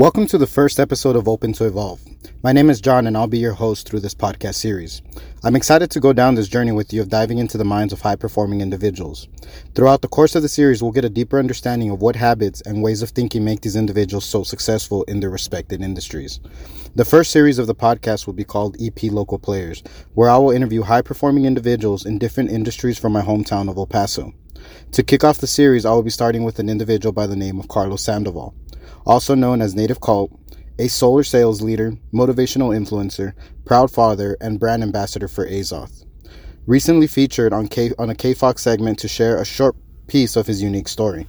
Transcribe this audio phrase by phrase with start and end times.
[0.00, 2.00] Welcome to the first episode of Open to Evolve.
[2.42, 5.02] My name is John, and I'll be your host through this podcast series.
[5.44, 8.00] I'm excited to go down this journey with you of diving into the minds of
[8.00, 9.28] high performing individuals.
[9.74, 12.82] Throughout the course of the series, we'll get a deeper understanding of what habits and
[12.82, 16.40] ways of thinking make these individuals so successful in their respected industries.
[16.94, 19.82] The first series of the podcast will be called EP Local Players,
[20.14, 23.86] where I will interview high performing individuals in different industries from my hometown of El
[23.86, 24.32] Paso.
[24.92, 27.60] To kick off the series, I will be starting with an individual by the name
[27.60, 28.54] of Carlos Sandoval
[29.10, 30.30] also known as Native Cult,
[30.78, 33.32] a solar sales leader, motivational influencer,
[33.64, 36.04] proud father, and brand ambassador for Azoth.
[36.64, 39.74] Recently featured on, K- on a KFOX segment to share a short
[40.06, 41.26] piece of his unique story.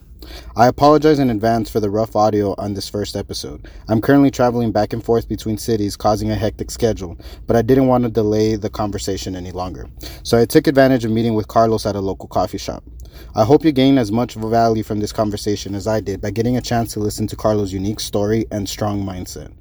[0.56, 3.68] I apologize in advance for the rough audio on this first episode.
[3.90, 7.88] I'm currently traveling back and forth between cities, causing a hectic schedule, but I didn't
[7.88, 9.90] want to delay the conversation any longer.
[10.22, 12.84] So I took advantage of meeting with Carlos at a local coffee shop.
[13.36, 16.58] I hope you gain as much value from this conversation as I did by getting
[16.58, 19.52] a chance to listen to Carlos' unique story and strong mindset.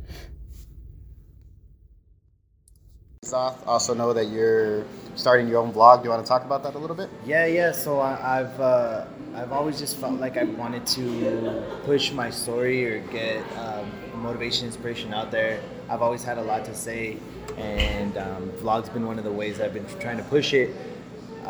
[3.33, 5.99] Also, know that you're starting your own vlog.
[5.99, 7.11] Do you want to talk about that a little bit?
[7.24, 7.71] Yeah, yeah.
[7.71, 12.85] So I, have uh, I've always just felt like I wanted to push my story
[12.91, 15.61] or get um, motivation, inspiration out there.
[15.89, 17.19] I've always had a lot to say,
[17.57, 20.71] and um, vlog's been one of the ways I've been trying to push it.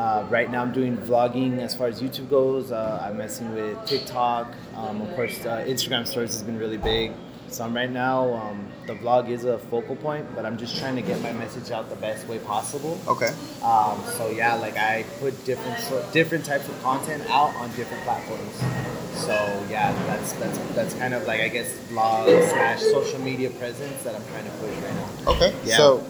[0.01, 2.73] Uh, right now, I'm doing vlogging as far as YouTube goes.
[2.73, 4.51] Uh, I'm messing with TikTok.
[4.75, 7.13] Um, of course, uh, Instagram stories has been really big.
[7.49, 10.97] So I'm right now, um, the vlog is a focal point, but I'm just trying
[10.97, 12.99] to get my message out the best way possible.
[13.07, 13.29] Okay.
[13.63, 18.55] Um, so yeah, like I put different different types of content out on different platforms.
[19.27, 19.35] So
[19.69, 24.15] yeah, that's that's that's kind of like I guess vlog slash social media presence that
[24.15, 25.33] I'm trying to push right now.
[25.33, 25.55] Okay.
[25.67, 25.77] Yeah.
[25.77, 26.07] So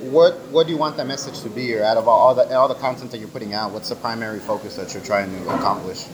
[0.00, 2.68] what what do you want that message to be, or out of all the all
[2.68, 6.06] the content that you're putting out, what's the primary focus that you're trying to accomplish?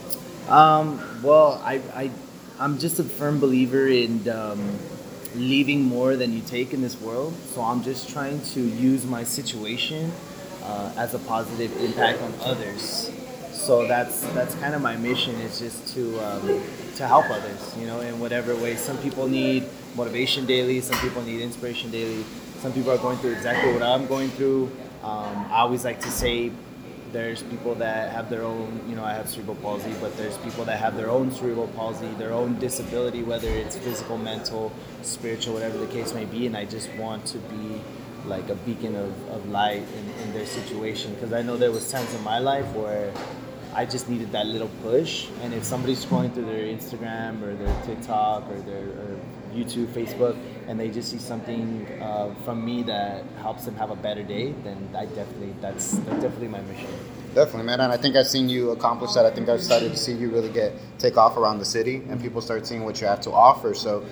[0.49, 2.11] Um, well, I, I
[2.59, 4.77] I'm just a firm believer in um,
[5.35, 7.33] leaving more than you take in this world.
[7.53, 10.11] So I'm just trying to use my situation
[10.63, 13.11] uh, as a positive impact on others.
[13.51, 16.63] So that's that's kind of my mission is just to um,
[16.95, 18.75] to help others, you know, in whatever way.
[18.75, 20.81] Some people need motivation daily.
[20.81, 22.25] Some people need inspiration daily
[22.61, 24.71] some people are going through exactly what I'm going through.
[25.01, 26.51] Um, I always like to say
[27.11, 30.63] there's people that have their own, you know, I have cerebral palsy, but there's people
[30.65, 35.79] that have their own cerebral palsy, their own disability, whether it's physical, mental, spiritual, whatever
[35.79, 36.45] the case may be.
[36.45, 37.81] And I just want to be
[38.27, 41.15] like a beacon of, of light in, in their situation.
[41.15, 43.11] Because I know there was times in my life where
[43.73, 45.29] I just needed that little push.
[45.41, 49.19] And if somebody's scrolling through their Instagram or their TikTok or their or
[49.53, 53.95] YouTube, Facebook, and they just see something uh, from me that helps them have a
[53.95, 56.89] better day, then I definitely that's, that's definitely my mission.
[57.33, 57.79] Definitely, man.
[57.79, 59.25] And I think I've seen you accomplish that.
[59.25, 62.21] I think I've started to see you really get take off around the city, and
[62.21, 63.73] people start seeing what you have to offer.
[63.73, 64.05] So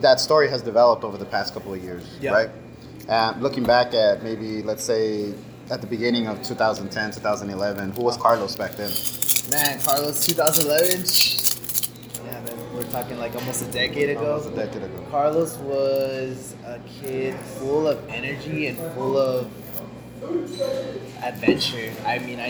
[0.00, 2.32] that story has developed over the past couple of years, yep.
[2.32, 2.50] right?
[3.08, 5.34] And looking back at maybe let's say
[5.70, 8.92] at the beginning of 2010, 2011, who was Carlos back then?
[9.50, 11.55] Man, Carlos 2011 we're
[12.96, 14.32] talking like almost a decade ago.
[14.32, 15.06] Almost a decade ago.
[15.10, 19.50] Carlos was a kid full of energy and full of
[21.22, 21.92] adventure.
[22.06, 22.48] I mean, I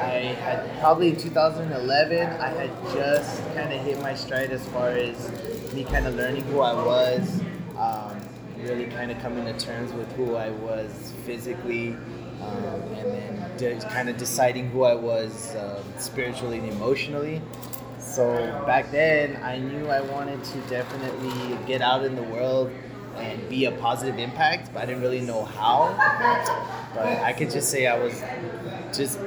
[0.00, 2.26] I had probably in 2011.
[2.40, 5.30] I had just kind of hit my stride as far as
[5.74, 7.42] me kind of learning who I was,
[7.76, 8.18] um,
[8.62, 11.88] really kind of coming to terms with who I was physically,
[12.40, 17.42] um, and then de- kind of deciding who I was um, spiritually and emotionally.
[18.16, 22.70] So back then, I knew I wanted to definitely get out in the world
[23.16, 25.94] and be a positive impact, but I didn't really know how.
[26.94, 28.14] But I could just say I was
[28.96, 29.18] just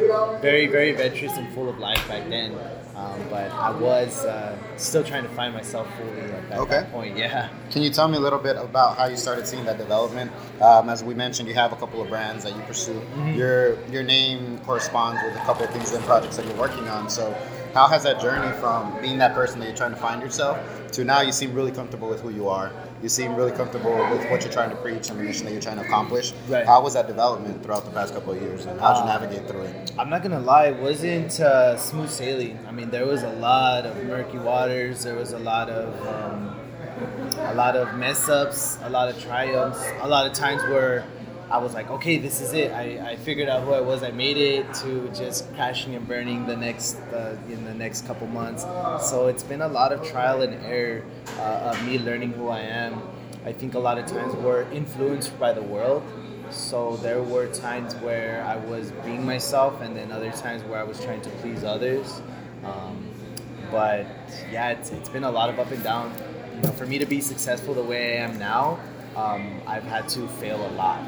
[0.41, 2.57] very, very adventurous and full of life back then.
[2.99, 6.81] Um, but I was uh, still trying to find myself fully at okay.
[6.81, 7.17] that point.
[7.17, 7.49] Yeah.
[7.71, 10.31] Can you tell me a little bit about how you started seeing that development?
[10.61, 12.93] Um, as we mentioned, you have a couple of brands that you pursue.
[12.93, 13.35] Mm-hmm.
[13.35, 17.09] Your your name corresponds with a couple of things and projects that you're working on.
[17.09, 17.33] So
[17.73, 20.57] how has that journey from being that person that you're trying to find yourself
[20.91, 22.73] to now you seem really comfortable with who you are?
[23.01, 25.61] You seem really comfortable with what you're trying to preach and the mission that you're
[25.61, 26.33] trying to accomplish.
[26.49, 26.65] Right.
[26.65, 29.19] How was that development throughout the past couple of years, and how did you uh,
[29.19, 29.93] navigate through it?
[29.97, 32.59] I'm not gonna lie, it wasn't uh, smooth sailing.
[32.67, 35.03] I mean, there was a lot of murky waters.
[35.03, 36.59] There was a lot of um,
[37.37, 41.05] a lot of mess ups, a lot of triumphs, a lot of times where
[41.51, 42.71] I was like, okay, this is it.
[42.71, 44.03] I, I figured out who I was.
[44.03, 48.27] I made it to just crashing and burning the next uh, in the next couple
[48.27, 48.63] months.
[49.09, 51.03] So it's been a lot of trial and error
[51.39, 53.01] uh, of me learning who I am.
[53.45, 56.03] I think a lot of times we're influenced by the world.
[56.51, 60.83] So there were times where I was being myself, and then other times where I
[60.83, 62.21] was trying to please others.
[62.63, 63.09] Um,
[63.71, 64.05] but
[64.51, 66.11] yeah, it's, it's been a lot of up and down
[66.55, 68.79] you know, for me to be successful the way I am now,
[69.15, 71.01] um, I've had to fail a lot.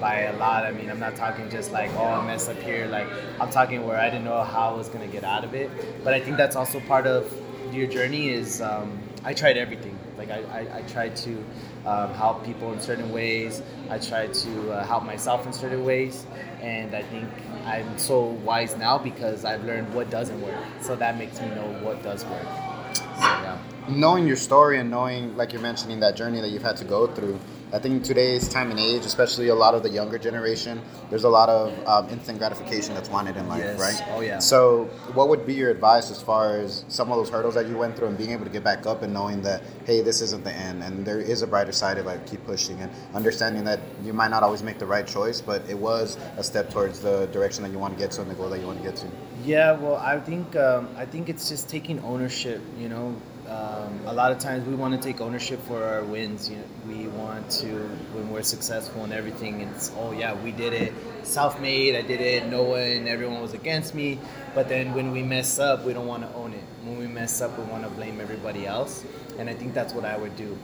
[0.00, 2.86] By a lot, I mean I'm not talking just like oh I messed up here.
[2.86, 3.06] Like
[3.38, 5.70] I'm talking where I didn't know how I was gonna get out of it.
[6.02, 7.30] But I think that's also part of
[7.72, 8.30] your journey.
[8.30, 9.98] Is um, I tried everything.
[10.16, 11.44] Like I, I, I tried to
[11.86, 13.62] um, help people in certain ways.
[13.88, 16.26] I tried to uh, help myself in certain ways,
[16.60, 17.28] and I think
[17.64, 20.64] I'm so wise now because I've learned what doesn't work.
[20.80, 22.46] So that makes me know what does work.
[22.94, 23.58] So yeah.
[23.90, 27.08] Knowing your story and knowing, like you're mentioning, that journey that you've had to go
[27.08, 27.38] through,
[27.72, 31.28] I think today's time and age, especially a lot of the younger generation, there's a
[31.28, 33.78] lot of um, instant gratification that's wanted in life, Yes.
[33.80, 34.08] right?
[34.10, 34.38] Oh, yeah.
[34.38, 34.84] So,
[35.14, 37.96] what would be your advice as far as some of those hurdles that you went
[37.96, 40.52] through and being able to get back up and knowing that, hey, this isn't the
[40.52, 44.12] end and there is a brighter side if I keep pushing and understanding that you
[44.12, 47.62] might not always make the right choice, but it was a step towards the direction
[47.64, 49.06] that you want to get to and the goal that you want to get to?
[49.44, 52.60] Yeah, well, I think um, I think it's just taking ownership.
[52.78, 53.14] You know,
[53.50, 56.48] um, a lot of times we want to take ownership for our wins.
[56.48, 57.66] You know, we want to
[58.14, 59.60] when we're successful and everything.
[59.62, 60.92] It's oh yeah, we did it,
[61.24, 61.96] self-made.
[61.96, 62.46] I did it.
[62.46, 64.20] No one, everyone was against me.
[64.54, 66.62] But then when we mess up, we don't want to own it.
[66.84, 69.04] When we mess up, we want to blame everybody else.
[69.36, 70.56] And I think that's what I would do.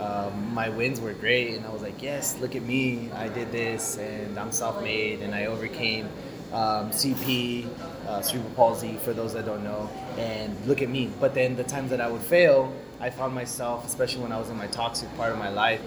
[0.00, 3.10] Um, my wins were great, and I was like, yes, look at me.
[3.12, 6.08] I did this, and I'm self-made, and I overcame
[6.52, 7.66] um, CP,
[8.06, 9.88] uh, cerebral palsy, for those that don't know,
[10.18, 11.10] and look at me.
[11.20, 14.50] But then the times that I would fail, I found myself, especially when I was
[14.50, 15.80] in my toxic part of my life,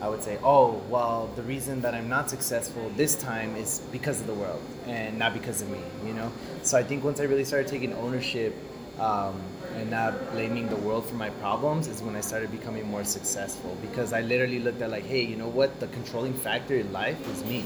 [0.00, 4.20] I would say, oh, well, the reason that I'm not successful this time is because
[4.20, 6.30] of the world and not because of me, you know?
[6.62, 8.54] So I think once I really started taking ownership
[8.98, 9.40] um,
[9.74, 13.76] and not blaming the world for my problems is when I started becoming more successful
[13.80, 15.80] because I literally looked at like, hey, you know what?
[15.80, 17.64] The controlling factor in life is me.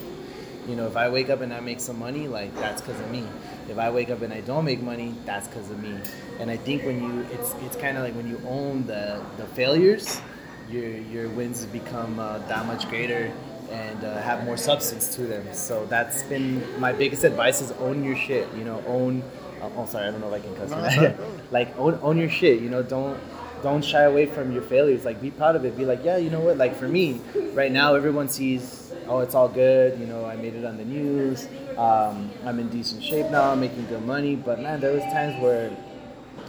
[0.68, 3.10] You know, if I wake up and I make some money, like that's because of
[3.10, 3.24] me.
[3.68, 5.96] If I wake up and I don't make money, that's because of me.
[6.38, 9.46] And I think when you, it's it's kind of like when you own the the
[9.46, 10.20] failures,
[10.68, 13.32] your your wins become uh, that much greater
[13.70, 15.46] and uh, have more substance to them.
[15.52, 18.48] So that's been my biggest advice: is own your shit.
[18.56, 19.22] You know, own.
[19.62, 20.70] Oh, oh, sorry, I don't know if I can cuss.
[20.70, 21.14] No,
[21.50, 22.60] like own, own your shit.
[22.60, 23.20] You know, don't
[23.62, 25.04] don't shy away from your failures.
[25.04, 25.76] Like be proud of it.
[25.76, 26.56] Be like, yeah, you know what?
[26.56, 27.20] Like for me,
[27.52, 29.98] right now, everyone sees, oh, it's all good.
[29.98, 31.48] You know, I made it on the news.
[31.76, 33.50] Um, I'm in decent shape now.
[33.50, 34.36] I'm making good money.
[34.36, 35.76] But man, there was times where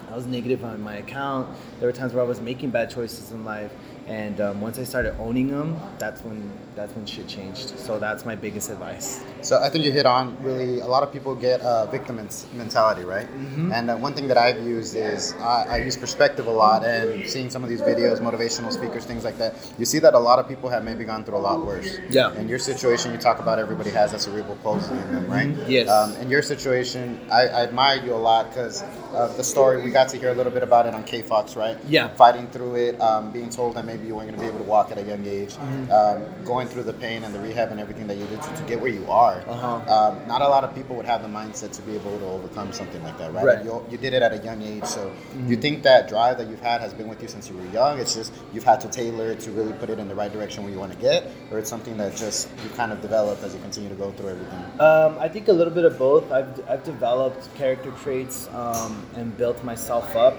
[0.09, 1.49] I was negative on my account.
[1.79, 3.71] There were times where I was making bad choices in life,
[4.07, 7.77] and um, once I started owning them, that's when that's when shit changed.
[7.77, 9.21] So that's my biggest advice.
[9.41, 12.15] So I think you hit on really a lot of people get a victim
[12.53, 13.27] mentality, right?
[13.27, 13.71] Mm-hmm.
[13.73, 17.27] And uh, one thing that I've used is I, I use perspective a lot, and
[17.27, 19.55] seeing some of these videos, motivational speakers, things like that.
[19.77, 21.97] You see that a lot of people have maybe gone through a lot worse.
[22.09, 22.33] Yeah.
[22.35, 25.49] In your situation, you talk about everybody has a cerebral palsy in them, right?
[25.49, 25.69] Mhm.
[25.69, 25.89] Yes.
[25.89, 28.83] Um, in your situation, I, I admire you a lot because
[29.13, 29.81] of the story.
[29.83, 31.77] We got to hear a little bit about it on KFOX, right?
[31.87, 32.07] Yeah.
[32.15, 34.69] Fighting through it, um, being told that maybe you weren't going to be able to
[34.69, 35.91] walk at a young age, Mm-hmm.
[35.91, 38.63] um, going through the pain and the rehab and everything that you did to, to
[38.63, 39.43] get where you are.
[39.47, 39.75] Uh-huh.
[39.93, 42.71] Um, not a lot of people would have the mindset to be able to overcome
[42.73, 43.45] something like that, right?
[43.45, 43.65] Right.
[43.65, 45.11] You, you did it at a young age, so
[45.47, 47.99] you think that drive that you've had has been with you since you were young.
[47.99, 50.63] It's just you've had to tailor it to really put it in the right direction
[50.63, 53.53] where you want to get, or it's something that just you kind of developed as
[53.53, 54.59] you continue to go through everything.
[54.79, 56.31] Um, I think a little bit of both.
[56.31, 60.37] I've, I've developed character traits um, and built myself up.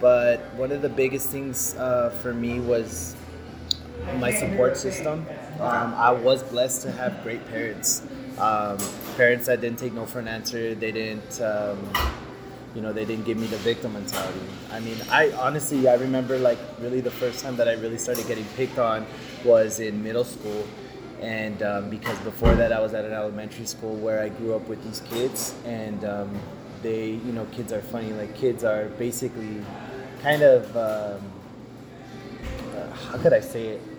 [0.00, 3.14] But one of the biggest things uh, for me was
[4.18, 5.24] my support system.
[5.60, 8.02] Um, I was blessed to have great parents.
[8.38, 8.78] Um,
[9.16, 10.74] parents that didn't take no for an answer.
[10.74, 11.78] They didn't, um,
[12.74, 14.40] you know, they didn't give me the victim mentality.
[14.70, 18.26] I mean, I honestly, I remember like really the first time that I really started
[18.26, 19.06] getting picked on
[19.44, 20.66] was in middle school.
[21.20, 24.66] And um, because before that, I was at an elementary school where I grew up
[24.66, 26.36] with these kids, and um,
[26.82, 28.12] they, you know, kids are funny.
[28.12, 29.62] Like kids are basically
[30.20, 31.22] kind of, um,
[32.74, 33.91] uh, how could I say it?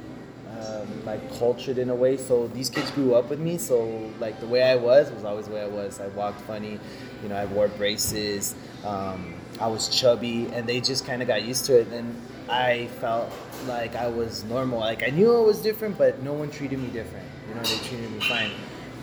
[0.65, 2.15] Um, like cultured in a way.
[2.17, 3.57] So these kids grew up with me.
[3.57, 5.99] So like the way I was was always the way I was.
[5.99, 6.79] I walked funny,
[7.21, 7.35] you know.
[7.35, 8.55] I wore braces.
[8.85, 11.87] Um, I was chubby, and they just kind of got used to it.
[11.87, 12.15] And
[12.49, 13.31] I felt
[13.67, 14.79] like I was normal.
[14.79, 17.27] Like I knew I was different, but no one treated me different.
[17.47, 18.51] You know, they treated me fine.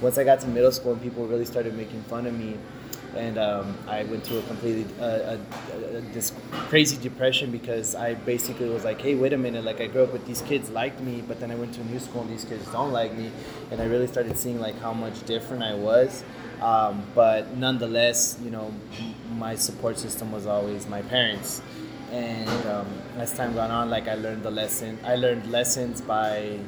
[0.01, 2.57] Once I got to middle school and people really started making fun of me,
[3.17, 6.33] and um, I went to a completely uh, a, a, this
[6.69, 10.13] crazy depression because I basically was like, hey, wait a minute, like I grew up
[10.13, 12.45] with these kids liked me, but then I went to a new school and these
[12.45, 13.31] kids don't like me,
[13.71, 16.25] and I really started seeing like how much different I was.
[16.61, 18.73] Um, but nonetheless, you know,
[19.37, 21.63] my support system was always my parents,
[22.13, 22.87] and um,
[23.19, 24.99] as time gone on, like I learned the lesson.
[25.05, 26.59] I learned lessons by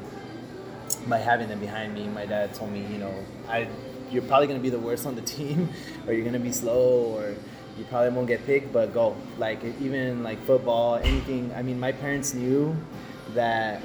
[1.07, 2.07] by having them behind me.
[2.09, 3.15] My dad told me, you know,
[3.49, 3.69] I
[4.13, 5.69] you're probably gonna be the worst on the team,
[6.07, 7.35] or you're gonna be slow, or
[7.79, 9.17] you probably won't get picked, but go.
[9.39, 11.53] Like even like football, anything.
[11.55, 12.77] I mean, my parents knew
[13.35, 13.83] that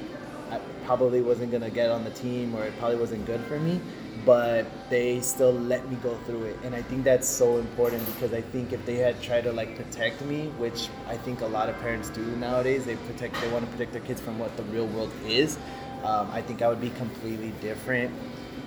[0.50, 3.80] I probably wasn't gonna get on the team, or it probably wasn't good for me.
[4.26, 8.34] But they still let me go through it, and I think that's so important because
[8.34, 11.68] I think if they had tried to like protect me, which I think a lot
[11.68, 14.64] of parents do nowadays, they protect, they want to protect their kids from what the
[14.64, 15.56] real world is.
[16.04, 18.12] Um, I think I would be completely different.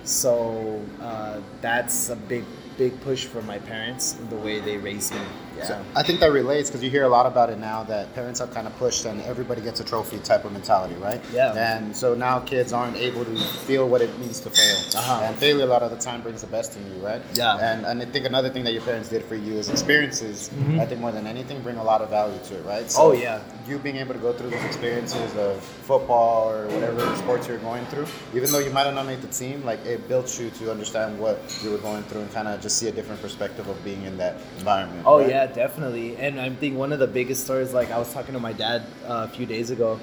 [0.04, 2.44] So uh, that's a big
[2.76, 5.20] big push for my parents the way they raised me.
[5.56, 5.64] Yeah.
[5.66, 8.40] So I think that relates because you hear a lot about it now that parents
[8.40, 11.20] are kind of pushed and everybody gets a trophy type of mentality, right?
[11.32, 11.52] Yeah.
[11.54, 14.76] And so now kids aren't able to feel what it means to fail.
[14.98, 15.24] Uh-huh.
[15.24, 17.22] And failure a lot of the time brings the best in you, right?
[17.34, 17.56] Yeah.
[17.58, 20.50] And and I think another thing that your parents did for you is experiences.
[20.50, 20.80] Mhm.
[20.80, 22.84] I think more than anything bring a lot of value to it, right?
[22.98, 23.40] Oh, yeah.
[23.68, 27.84] You being able to go through those experiences of football or whatever sports you're going
[27.86, 30.70] through, even though you might have not made the team, like it built you to
[30.70, 33.82] understand what you were going through and kind of just see a different perspective of
[33.84, 35.02] being in that environment.
[35.06, 35.28] Oh right?
[35.28, 36.16] yeah, definitely.
[36.16, 38.82] And I think one of the biggest stories, like I was talking to my dad
[39.06, 40.00] uh, a few days ago.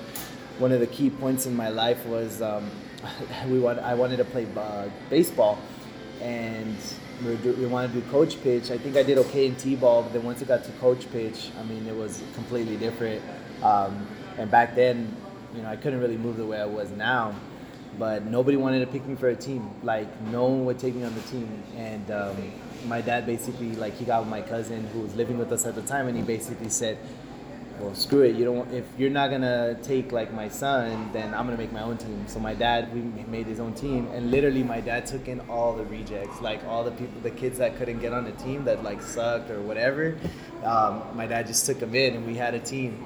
[0.58, 2.70] One of the key points in my life was um,
[3.48, 5.58] we want I wanted to play uh, baseball,
[6.22, 6.76] and
[7.26, 8.72] we, do, we wanted to do coach pitch.
[8.72, 11.52] I think I did okay in t-ball, but then once it got to coach pitch,
[11.60, 13.22] I mean it was completely different.
[13.64, 15.16] Um, and back then,
[15.56, 17.36] you know, I couldn't really move the way I was now.
[17.98, 19.70] But nobody wanted to pick me for a team.
[19.84, 22.52] Like no one would take me on the team, and um,
[22.86, 25.76] my dad basically like he got with my cousin who was living with us at
[25.76, 26.98] the time, and he basically said,
[27.80, 28.36] "Well, screw it.
[28.36, 28.72] You don't.
[28.74, 32.24] If you're not gonna take like my son, then I'm gonna make my own team."
[32.28, 35.74] So my dad, we made his own team, and literally my dad took in all
[35.76, 38.84] the rejects, like all the people, the kids that couldn't get on the team that
[38.84, 40.18] like sucked or whatever.
[40.64, 43.04] Um, my dad just took them in, and we had a team,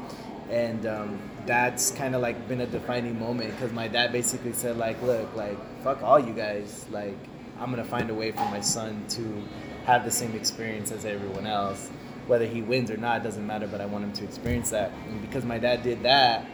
[0.50, 0.86] and.
[0.86, 5.01] Um, that's kind of like been a defining moment because my dad basically said like
[5.01, 7.18] look like fuck all you guys like
[7.63, 9.41] i'm gonna find a way for my son to
[9.86, 11.89] have the same experience as everyone else.
[12.27, 14.91] Whether he wins or not doesn't matter but i want him to experience that.
[15.08, 16.46] And because my dad did that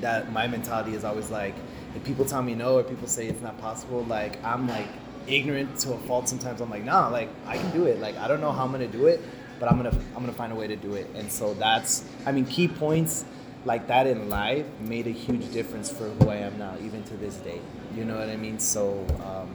[0.00, 1.54] that my mentality is always like
[1.94, 4.86] if people tell me no or people say it's not possible like i'm like
[5.26, 6.62] ignorant to a fault sometimes.
[6.62, 8.00] I'm like nah like i can do it.
[8.00, 9.20] Like i don't know how i'm gonna do it
[9.60, 11.06] but i'm gonna i'm gonna find a way to do it.
[11.14, 13.26] And so that's i mean key points
[13.64, 17.16] like that in life made a huge difference for who I am now, even to
[17.16, 17.60] this day.
[17.96, 18.58] You know what I mean?
[18.58, 19.54] So, um,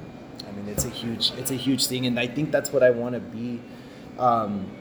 [0.53, 3.15] mean, it's a huge, it's a huge thing, and I think that's what I want
[3.15, 3.62] to be.
[4.17, 4.72] Um,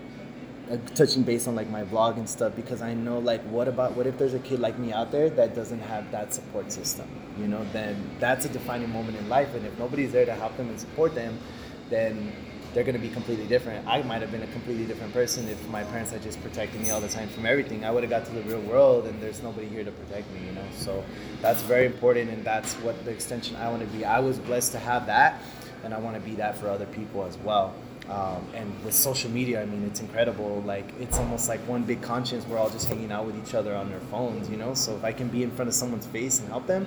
[0.95, 4.07] touching base on like my vlog and stuff because I know like what about what
[4.07, 7.47] if there's a kid like me out there that doesn't have that support system you
[7.47, 10.71] know then that's a defining moment in life and if nobody's there to help them
[10.71, 11.39] and support them
[11.91, 12.33] then
[12.73, 13.87] they're going to be completely different.
[13.87, 16.91] I might have been a completely different person if my parents had just protected me
[16.91, 17.85] all the time from everything.
[17.85, 20.47] I would have got to the real world and there's nobody here to protect me,
[20.47, 20.65] you know?
[20.79, 21.05] So
[21.43, 24.05] that's very important and that's what the extension I want to be.
[24.05, 25.43] I was blessed to have that
[25.85, 27.75] and I want to be that for other people as well.
[28.09, 30.63] Um, and with social media, I mean, it's incredible.
[30.67, 32.45] Like, it's almost like one big conscience.
[32.47, 34.75] We're all just hanging out with each other on their phones, you know?
[34.75, 36.87] So if I can be in front of someone's face and help them,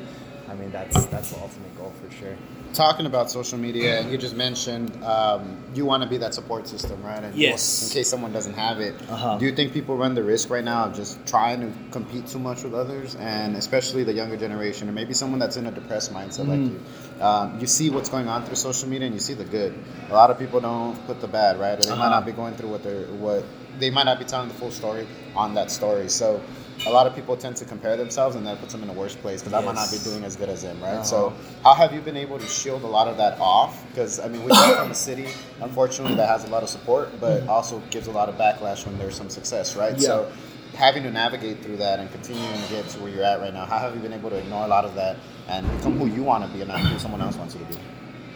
[0.50, 2.36] I mean, that's, that's the ultimate goal for sure
[2.74, 6.67] talking about social media, and you just mentioned um, you want to be that support
[6.67, 7.24] system, right?
[7.24, 7.88] And yes.
[7.88, 9.38] In case someone doesn't have it, uh-huh.
[9.38, 12.39] do you think people run the risk right now of just trying to compete too
[12.39, 16.13] much with others, and especially the younger generation, or maybe someone that's in a depressed
[16.13, 16.50] mindset mm.
[16.50, 17.24] like you?
[17.24, 19.74] Um, you see what's going on through social media, and you see the good.
[20.10, 21.79] A lot of people don't put the bad, right?
[21.79, 22.03] Or they uh-huh.
[22.03, 23.43] might not be going through what they're what
[23.79, 26.10] they might not be telling the full story on that story.
[26.10, 26.41] So
[26.86, 29.15] a lot of people tend to compare themselves and that puts them in a worse
[29.15, 29.63] place because yes.
[29.63, 30.96] I might not be doing as good as them, right?
[30.96, 31.03] Uh-huh.
[31.03, 33.86] So, how have you been able to shield a lot of that off?
[33.89, 35.27] Because, I mean, we come from a city,
[35.62, 37.50] unfortunately, that has a lot of support, but mm-hmm.
[37.50, 39.94] also gives a lot of backlash when there's some success, right?
[39.94, 40.08] Yeah.
[40.08, 40.32] So,
[40.75, 43.65] having to navigate through that and continuing to get to where you're at right now,
[43.65, 45.17] how have you been able to ignore a lot of that
[45.48, 47.74] and become who you want to be and not who someone else wants you to
[47.74, 47.79] be?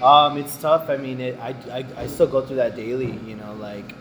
[0.01, 0.89] Um, it's tough.
[0.89, 3.93] I mean, it, I, I, I still go through that daily, you know, like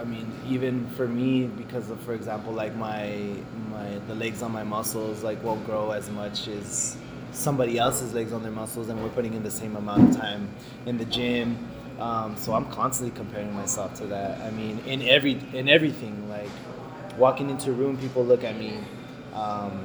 [0.00, 3.34] I mean, even for me, because of, for example, like my
[3.70, 6.96] my the legs on my muscles like won't grow as much as
[7.32, 10.48] somebody else's legs on their muscles, and we're putting in the same amount of time
[10.86, 11.58] in the gym.
[11.98, 14.40] Um, so I'm constantly comparing myself to that.
[14.40, 16.50] I mean, in every in everything, like
[17.18, 18.78] walking into a room, people look at me,
[19.34, 19.84] um,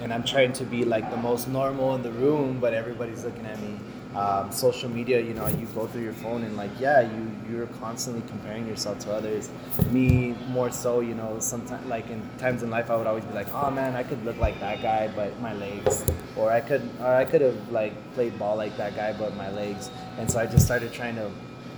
[0.00, 3.46] and I'm trying to be like the most normal in the room, but everybody's looking
[3.46, 3.78] at me
[4.14, 7.66] um, social media, you know, you go through your phone and like, yeah, you you're
[7.80, 9.50] constantly comparing yourself to others.
[9.90, 13.34] Me more so, you know, sometimes like in times in life, I would always be
[13.34, 16.04] like, oh man, I could look like that guy, but my legs,
[16.36, 19.50] or I could, or I could have like played ball like that guy, but my
[19.50, 19.90] legs.
[20.18, 21.30] And so I just started trying to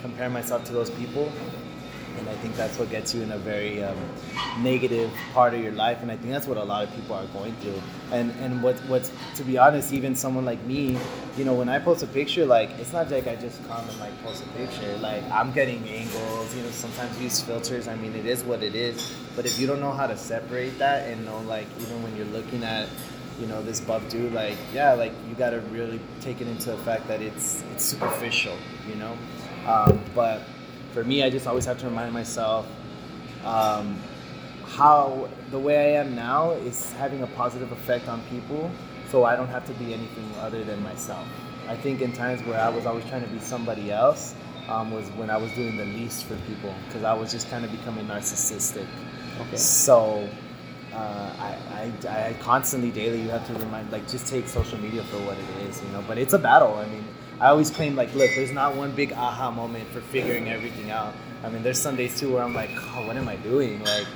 [0.03, 1.33] compare myself to those people.
[2.19, 3.97] And I think that's what gets you in a very um,
[4.61, 7.27] negative part of your life, and I think that's what a lot of people are
[7.27, 7.81] going through.
[8.13, 10.99] And and what what's to be honest, even someone like me,
[11.37, 13.99] you know, when I post a picture, like it's not like I just come and
[14.01, 14.97] like post a picture.
[14.99, 17.89] Like I'm getting angles, you know, sometimes use filters.
[17.89, 19.15] I mean, it is what it is.
[19.37, 22.27] But if you don't know how to separate that and know, like, even when you're
[22.27, 22.89] looking at
[23.41, 26.71] you know this buff dude like yeah like you got to really take it into
[26.71, 28.57] the fact that it's it's superficial
[28.89, 29.17] you know
[29.67, 30.43] um, but
[30.95, 32.67] for me i just always have to remind myself
[33.45, 33.99] um,
[34.67, 38.71] how the way i am now is having a positive effect on people
[39.11, 41.27] so i don't have to be anything other than myself
[41.69, 44.35] i think in times where i was always trying to be somebody else
[44.69, 47.65] um, was when i was doing the least for people because i was just kind
[47.65, 48.87] of becoming narcissistic
[49.41, 49.57] Okay.
[49.57, 50.29] so
[50.95, 51.57] uh, I,
[52.07, 55.37] I, I constantly daily you have to remind like just take social media for what
[55.37, 57.05] it is you know but it's a battle i mean
[57.41, 61.15] i always claim like look there's not one big aha moment for figuring everything out.
[61.43, 63.83] I mean there's some days too where i'm like oh what am i doing?
[63.85, 64.07] Like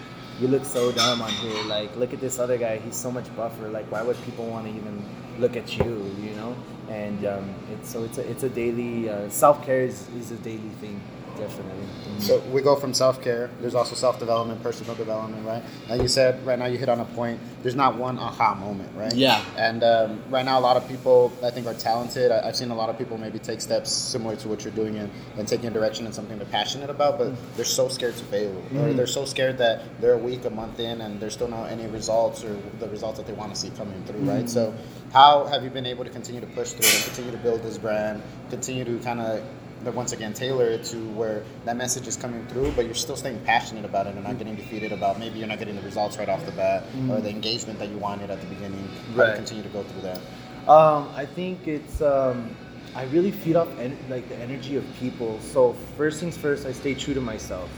[0.41, 1.65] you look so dumb on here.
[1.65, 2.79] Like look at this other guy.
[2.79, 3.69] He's so much buffer.
[3.69, 5.03] Like why would people want to even
[5.39, 6.55] look at you you know?
[6.89, 10.71] And um, it's so it's a, it's a daily uh, self-care is, is a daily
[10.81, 11.01] thing
[11.39, 11.75] definitely
[12.21, 13.49] So we go from self care.
[13.61, 15.63] There's also self development, personal development, right?
[15.89, 17.39] Like you said right now you hit on a point.
[17.63, 19.13] There's not one aha moment, right?
[19.15, 19.43] Yeah.
[19.57, 22.33] And um, right now, a lot of people I think are talented.
[22.33, 24.97] I, I've seen a lot of people maybe take steps similar to what you're doing
[24.99, 28.25] and, and taking a direction in something they're passionate about, but they're so scared to
[28.25, 28.97] fail, or Mhm.
[28.97, 31.87] they're so scared that they're a week, a month in, and there's still not any
[31.87, 34.45] results or the results that they want to see coming through, right?
[34.45, 34.49] Mhm.
[34.49, 34.75] So,
[35.13, 37.79] how have you been able to continue to push through and continue to build this
[37.79, 39.41] brand, continue to kind of
[39.85, 43.17] but once again tailor it to where that message is coming through but you're still
[43.17, 46.17] staying passionate about it and not getting defeated about maybe you're not getting the results
[46.19, 49.37] right off the bat or the engagement that you wanted at the beginning Right.
[49.37, 50.21] continue to go through that
[50.69, 52.55] Um, I think it's um,
[52.95, 55.39] I really feed off en- like the energy of people.
[55.41, 57.71] So first things first, I stay true to myself.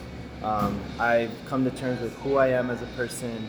[0.43, 3.49] Um, I've come to terms with who I am as a person,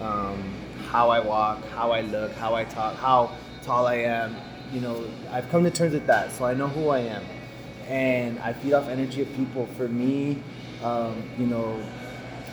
[0.00, 0.42] um,
[0.90, 3.30] how I walk, how I look, how I talk, how
[3.62, 4.36] tall I am.
[4.72, 7.22] You know, I've come to terms with that, so I know who I am,
[7.92, 9.66] and I feed off energy of people.
[9.76, 10.42] For me,
[10.82, 11.78] um, you know,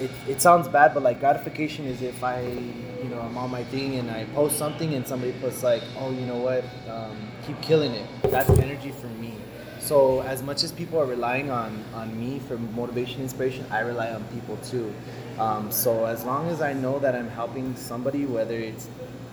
[0.01, 3.63] it, it sounds bad, but like gratification is if I, you know, I'm on my
[3.63, 7.17] thing and I post something and somebody puts like, oh, you know what, um,
[7.47, 8.05] keep killing it.
[8.23, 9.33] That's energy for me.
[9.79, 14.11] So as much as people are relying on on me for motivation, inspiration, I rely
[14.11, 14.93] on people too.
[15.39, 18.87] Um, so as long as I know that I'm helping somebody, whether it's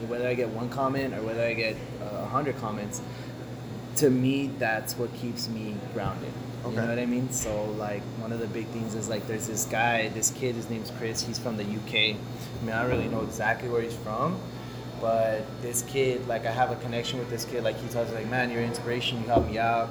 [0.06, 3.02] whether I get one comment or whether I get uh, a hundred comments,
[3.96, 6.32] to me that's what keeps me grounded.
[6.70, 7.30] You know what I mean?
[7.30, 10.68] So like one of the big things is like there's this guy, this kid, his
[10.68, 11.22] name's Chris.
[11.22, 11.94] He's from the UK.
[11.94, 12.16] I
[12.64, 14.38] mean, I don't really know exactly where he's from,
[15.00, 17.62] but this kid, like I have a connection with this kid.
[17.62, 19.20] Like he tells me, like, man, you're an inspiration.
[19.20, 19.90] You help me out,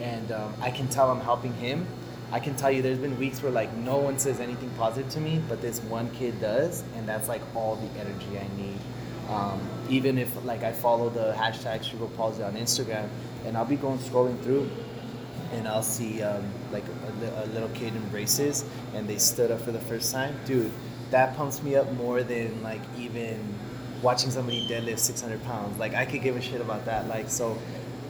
[0.00, 1.86] and um, I can tell I'm helping him.
[2.32, 5.20] I can tell you, there's been weeks where like no one says anything positive to
[5.20, 8.78] me, but this one kid does, and that's like all the energy I need.
[9.28, 13.08] Um, even if like I follow the hashtag cerebral palsy on Instagram,
[13.44, 14.70] and I'll be going scrolling through,
[15.52, 16.84] and I'll see um, like
[17.22, 20.38] a, a little kid in braces, and they stood up for the first time.
[20.44, 20.72] Dude,
[21.10, 23.54] that pumps me up more than like even
[24.02, 25.78] watching somebody deadlift 600 pounds.
[25.78, 27.08] Like I could give a shit about that.
[27.08, 27.58] Like so,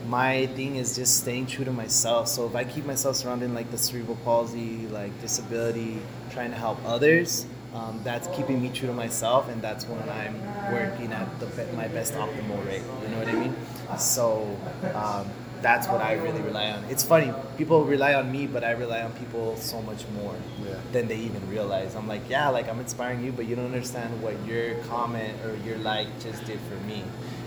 [0.07, 2.29] my thing is just staying true to myself.
[2.29, 6.57] So if I keep myself surrounded in like the cerebral palsy, like disability, trying to
[6.57, 7.47] help others.
[7.75, 10.41] Um, that's keeping me true to myself, and that's when I'm
[10.73, 12.83] working at the, my best optimal rate.
[13.03, 13.55] You know what I mean?
[13.99, 14.57] So
[14.95, 15.29] um,
[15.61, 16.85] that's what I really rely on.
[16.85, 20.75] It's funny, people rely on me, but I rely on people so much more Yeah.
[20.93, 21.97] than they even realize.
[21.97, 25.57] I'm like, yeah, like I'm inspiring you, but you don't understand what your comment or
[25.67, 27.03] your like just did for me.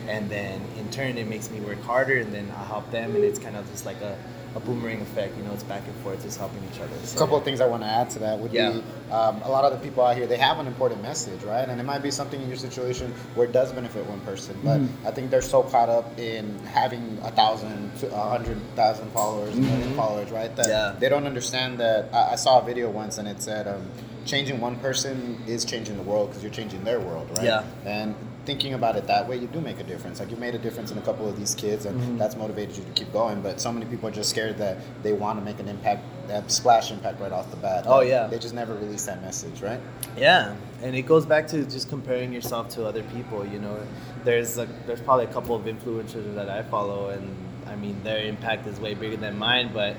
[0.10, 3.24] And then in turn, it makes me work harder, and then I help them, and
[3.24, 4.18] it's kind of just like a,
[4.58, 5.38] a boomerang effect.
[5.38, 6.94] You know, it's back and forth, just helping each other.
[6.96, 8.72] a So, couple of things I want to add to that would Yeah.
[8.72, 11.68] be um, a lot of the people out here they have an important message, right?
[11.70, 14.80] And it might be something in your situation where it does benefit one person, but
[14.80, 15.08] Mm-hmm.
[15.08, 19.56] I think they're so caught up in having a thousand, to a hundred thousand followers,
[19.58, 20.54] a million followers, right?
[20.56, 20.96] That Yeah.
[21.00, 22.10] they don't understand that.
[22.14, 23.68] I, I saw a video once and it said.
[23.68, 23.90] Um,
[24.26, 27.46] Changing one person is changing the world because you're changing their world, right?
[27.46, 27.64] Yeah.
[27.86, 28.14] And
[28.48, 30.22] thinking about it that way, you do make a difference.
[30.22, 32.18] Like you made a difference in a couple of these kids, and Mhm.
[32.18, 33.42] that's motivated you to keep going.
[33.42, 36.50] But so many people are just scared that they want to make an impact, that
[36.50, 37.84] splash impact right off the bat.
[37.86, 38.28] Oh, Like, yeah.
[38.28, 39.82] They just never release that message, right?
[40.18, 43.46] Yeah, and it goes back to just comparing yourself to other people.
[43.46, 43.76] You know,
[44.24, 47.28] there's a, there's probably a couple of influencers that I follow, and
[47.68, 49.72] I mean their impact is way bigger than mine.
[49.74, 49.98] But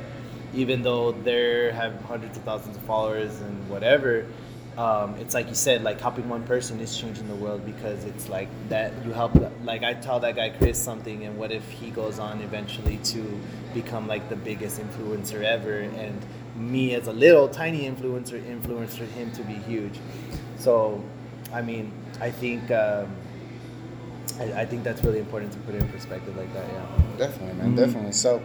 [0.55, 4.25] even though they have hundreds of thousands of followers and whatever,
[4.79, 8.29] um, it's like you said, like helping one person is changing the world because it's
[8.29, 9.33] like that you help.
[9.65, 13.41] Like I tell that guy Chris something, and what if he goes on eventually to
[13.75, 19.33] become like the biggest influencer ever and me as a little tiny influencer influenced him
[19.33, 19.99] to be huge.
[20.59, 21.03] So,
[21.53, 23.15] I mean, I think um,
[24.39, 26.67] I, I, think that's really important to put it in perspective like that.
[26.69, 27.77] Yeah, definitely, man, mm-hmm.
[27.77, 28.13] definitely.
[28.13, 28.43] So,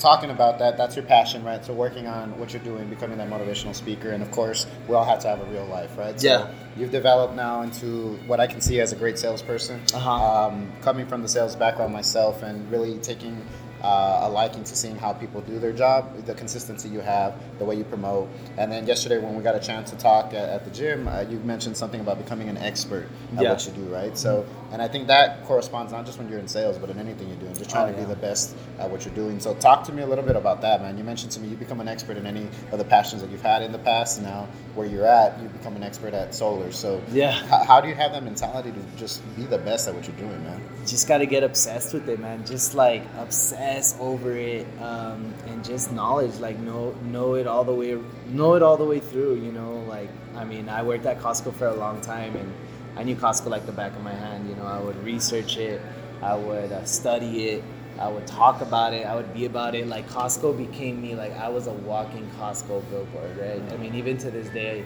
[0.00, 1.64] talking about that, that's your passion, right?
[1.64, 5.04] So, working on what you're doing, becoming that motivational speaker, and of course, we all
[5.04, 6.18] have to have a real life, right?
[6.20, 6.54] So yeah.
[6.76, 9.80] You've developed now into what I can see as a great salesperson.
[9.92, 10.46] Uh-huh.
[10.46, 13.44] Um, coming from the sales background myself, and really taking
[13.82, 17.64] uh, a liking to seeing how people do their job, the consistency you have, the
[17.64, 18.28] way you promote.
[18.58, 21.22] And then yesterday, when we got a chance to talk at, at the gym, uh,
[21.22, 23.50] you mentioned something about becoming an expert at yeah.
[23.50, 24.16] what you do, right?
[24.16, 27.28] So, and I think that corresponds not just when you're in sales, but in anything
[27.28, 29.40] you're doing, just trying oh, to be the best at what you're doing.
[29.40, 30.96] So, talk to me a little bit about that, man.
[30.96, 33.42] You mentioned to me you become an expert in any of the passions that you've
[33.42, 34.22] had in the past.
[34.22, 36.70] Now, where you're at, you become an expert at solar.
[36.70, 39.94] So, yeah, h- how do you have that mentality to just be the best at
[39.94, 40.60] what you're doing, man?
[40.86, 42.46] Just got to get obsessed with it, man.
[42.46, 47.74] Just like obsess over it, um, and just knowledge, like know know it all the
[47.74, 49.34] way, know it all the way through.
[49.36, 52.52] You know, like I mean, I worked at Costco for a long time and
[53.00, 54.46] I knew Costco like the back of my hand.
[54.46, 55.80] You know, I would research it,
[56.20, 57.64] I would uh, study it,
[57.98, 59.86] I would talk about it, I would be about it.
[59.86, 63.62] Like Costco became me like I was a walking Costco billboard, right?
[63.72, 64.84] I mean, even to this day,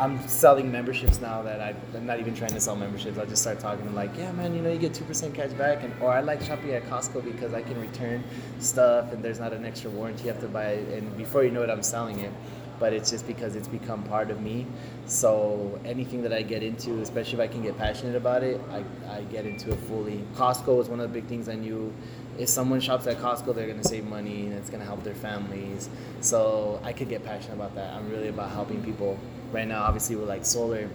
[0.00, 3.18] I'm selling memberships now that I, am not even trying to sell memberships.
[3.18, 5.52] I just start talking them like, yeah, man, you know, you get two percent cash
[5.52, 8.24] back, and or I like shopping at Costco because I can return
[8.58, 11.62] stuff and there's not an extra warranty you have to buy, and before you know
[11.62, 12.32] it, I'm selling it
[12.78, 14.66] but it's just because it's become part of me.
[15.06, 18.84] So anything that I get into, especially if I can get passionate about it, I,
[19.10, 20.24] I get into it fully.
[20.34, 21.92] Costco was one of the big things I knew.
[22.38, 25.88] If someone shops at Costco, they're gonna save money and it's gonna help their families.
[26.20, 27.92] So I could get passionate about that.
[27.94, 29.18] I'm really about helping people.
[29.52, 30.88] Right now, obviously, with like solar,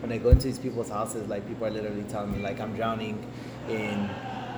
[0.00, 2.76] when I go into these people's houses, like people are literally telling me like I'm
[2.76, 3.24] drowning
[3.68, 4.10] in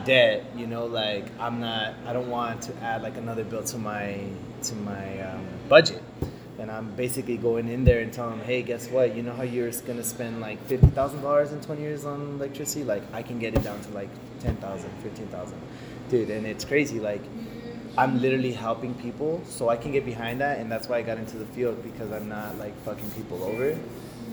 [0.05, 0.45] debt.
[0.57, 1.95] You know, like I'm not.
[2.07, 4.21] I don't want to add like another bill to my
[4.65, 6.03] to my um, budget
[6.61, 9.17] and I'm basically going in there and telling them, hey, guess what?
[9.17, 12.85] You know how you're gonna spend like fifty thousand dollars in twenty years on electricity?
[12.85, 15.59] Like I can get it down to like 10,000, 15,000.
[16.11, 16.31] dude.
[16.31, 17.01] And it's crazy.
[17.01, 17.23] Like
[17.97, 21.19] I'm literally helping people, so I can get behind that, and that's why I got
[21.19, 23.77] into the field because I'm not like fucking people over.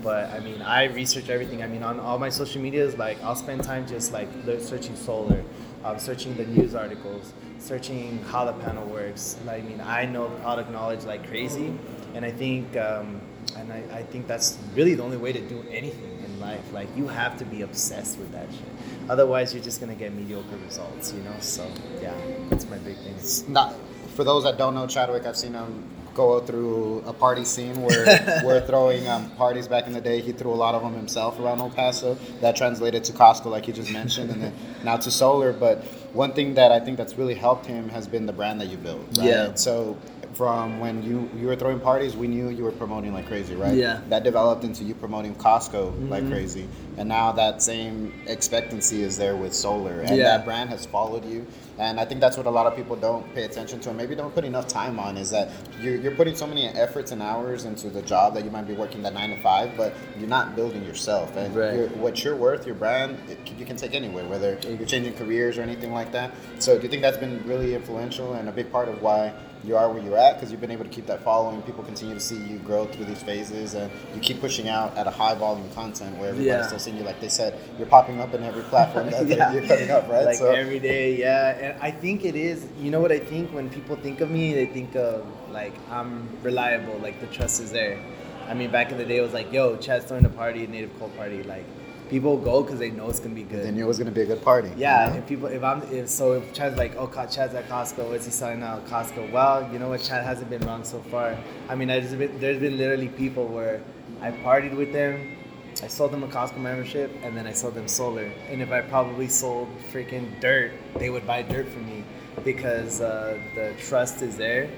[0.04, 1.64] But I mean, I research everything.
[1.64, 4.28] I mean, on all my social medias, like I'll spend time just like
[4.60, 5.44] searching solar,
[5.86, 9.38] um, searching the news articles, searching how the panel works.
[9.46, 11.74] Like, I mean, I know product knowledge like crazy
[12.14, 13.22] and I think um,
[13.56, 16.72] and I, I think that's really the only way to do anything in life.
[16.74, 19.10] Like you have to be obsessed with that shit.
[19.10, 21.36] Otherwise, you're just gonna get mediocre results, you know.
[21.40, 21.70] So
[22.02, 22.14] yeah,
[22.50, 23.16] that's my big thing.
[23.16, 23.76] It's not
[24.16, 25.26] for those that don't know Chadwick.
[25.26, 25.84] I've seen him
[26.18, 30.20] go through a party scene where we're throwing um, parties back in the day.
[30.20, 32.18] He threw a lot of them himself around El Paso.
[32.42, 35.54] That translated to Costco, like you just mentioned, and then now to solar.
[35.54, 38.68] But one thing that I think that's really helped him has been the brand that
[38.68, 39.06] you built.
[39.18, 39.28] Right?
[39.28, 39.54] Yeah.
[39.54, 39.96] So
[40.38, 43.74] from when you you were throwing parties, we knew you were promoting like crazy, right?
[43.74, 44.02] Yeah.
[44.10, 46.10] That developed into you promoting Costco mm-hmm.
[46.10, 50.38] like crazy, and now that same expectancy is there with solar, and yeah.
[50.38, 51.46] that brand has followed you.
[51.80, 54.16] And I think that's what a lot of people don't pay attention to, and maybe
[54.16, 55.16] don't put enough time on.
[55.16, 58.50] Is that you're, you're putting so many efforts and hours into the job that you
[58.50, 61.36] might be working that nine to five, but you're not building yourself.
[61.38, 61.76] And right.
[61.76, 65.60] you're, what you're worth, your brand, it, you can take anywhere, whether you're changing careers
[65.60, 66.32] or anything like that.
[66.58, 69.34] So do you think that's been really influential and a big part of why
[69.64, 71.62] you are where you're at because you've been able to keep that following.
[71.64, 75.08] People continue to see you grow through these phases, and you keep pushing out at
[75.08, 76.68] a high volume content where everybody's yeah.
[76.68, 77.04] still seeing you.
[77.04, 79.54] Like they said, you're popping up in every platform that yeah.
[79.54, 80.26] you're coming up, right?
[80.26, 80.52] Like so.
[80.52, 81.74] every day, yeah.
[81.74, 82.68] And I think it is.
[82.80, 86.30] You know what I think when people think of me, they think of like I'm
[86.44, 88.00] reliable, like the trust is there.
[88.48, 90.68] I mean, back in the day, it was like, yo, Chad's throwing a party, a
[90.68, 91.66] native cold party, like
[92.10, 93.66] people go because they know it's gonna be good.
[93.66, 94.72] They knew it was gonna be a good party.
[94.78, 95.20] Yeah, you know?
[95.20, 98.32] if people, if I'm, if so, if Chad's like, oh, Chad's at Costco, what's he
[98.32, 98.80] selling now?
[98.88, 99.32] Costco.
[99.32, 100.02] Well, you know what?
[100.02, 101.38] Chad hasn't been wrong so far.
[101.68, 103.82] I mean, there's been, there's been literally people where
[104.22, 105.37] I partied with them.
[105.84, 108.32] I sold them a Costco membership, and then I sold them solar.
[108.50, 112.04] And if I probably sold freaking dirt, they would buy dirt from me
[112.44, 114.70] because uh, the trust is there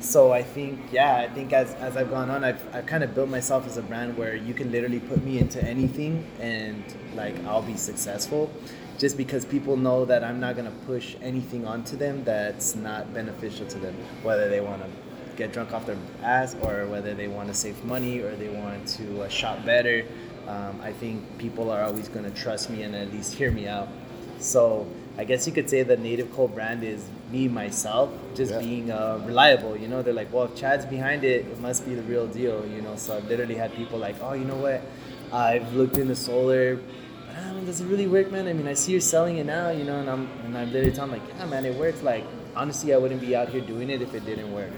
[0.00, 3.14] so I think, yeah, I think as, as I've gone on, I've, I've kind of
[3.14, 7.34] built myself as a brand where you can literally put me into anything and like
[7.44, 8.50] I'll be successful
[8.96, 13.12] just because people know that I'm not going to push anything onto them that's not
[13.12, 14.88] beneficial to them, whether they want to
[15.36, 18.86] get drunk off their ass or whether they want to save money or they want
[18.88, 20.04] to uh, shop better.
[20.48, 23.68] Um, I think people are always going to trust me and at least hear me
[23.68, 23.88] out.
[24.38, 24.86] So
[25.18, 28.58] I guess you could say the Native Cold brand is me myself, just yeah.
[28.58, 29.76] being uh, reliable.
[29.76, 32.66] You know, they're like, well, if Chad's behind it, it must be the real deal.
[32.66, 34.80] You know, so I've literally had people like, oh, you know what?
[35.32, 36.80] I've looked into solar.
[37.36, 38.48] I mean, does it really work, man?
[38.48, 40.94] I mean, I see you're selling it now, you know, and I'm and I'm literally
[40.94, 42.02] telling them like, yeah, man, it works.
[42.02, 42.24] Like,
[42.56, 44.70] honestly, I wouldn't be out here doing it if it didn't work.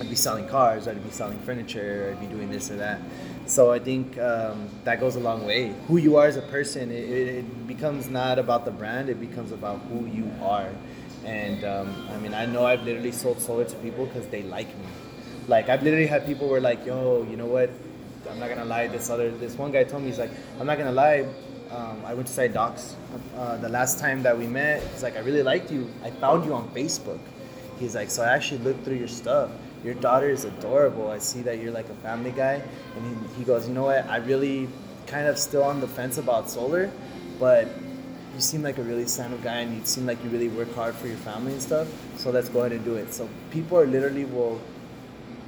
[0.00, 3.00] I'd be selling cars, I'd be selling furniture, I'd be doing this or that.
[3.46, 5.74] So I think um, that goes a long way.
[5.86, 9.52] Who you are as a person, it, it, becomes not about the brand; it becomes
[9.52, 10.70] about who you are.
[11.24, 14.68] And um, I mean, I know I've literally sold solar to people because they like
[14.68, 14.86] me.
[15.46, 17.70] Like I've literally had people were like, "Yo, you know what?
[18.30, 18.86] I'm not gonna lie.
[18.86, 21.26] This other, this one guy told me he's like, I'm not gonna lie.
[21.70, 22.96] Um, I went to Side Docs
[23.36, 24.82] uh, the last time that we met.
[24.82, 25.90] He's like, I really liked you.
[26.02, 27.18] I found you on Facebook.
[27.78, 29.50] He's like, so I actually looked through your stuff.
[29.84, 31.10] Your daughter is adorable.
[31.10, 32.62] I see that you're like a family guy.
[32.96, 34.08] And he, he goes, you know what?
[34.08, 34.68] I really
[35.06, 36.90] kind of still on the fence about solar,
[37.38, 37.68] but
[38.34, 40.94] you seem like a really stand-up guy and you seem like you really work hard
[40.94, 41.86] for your family and stuff.
[42.16, 43.12] So let's go ahead and do it.
[43.12, 44.60] So people are literally will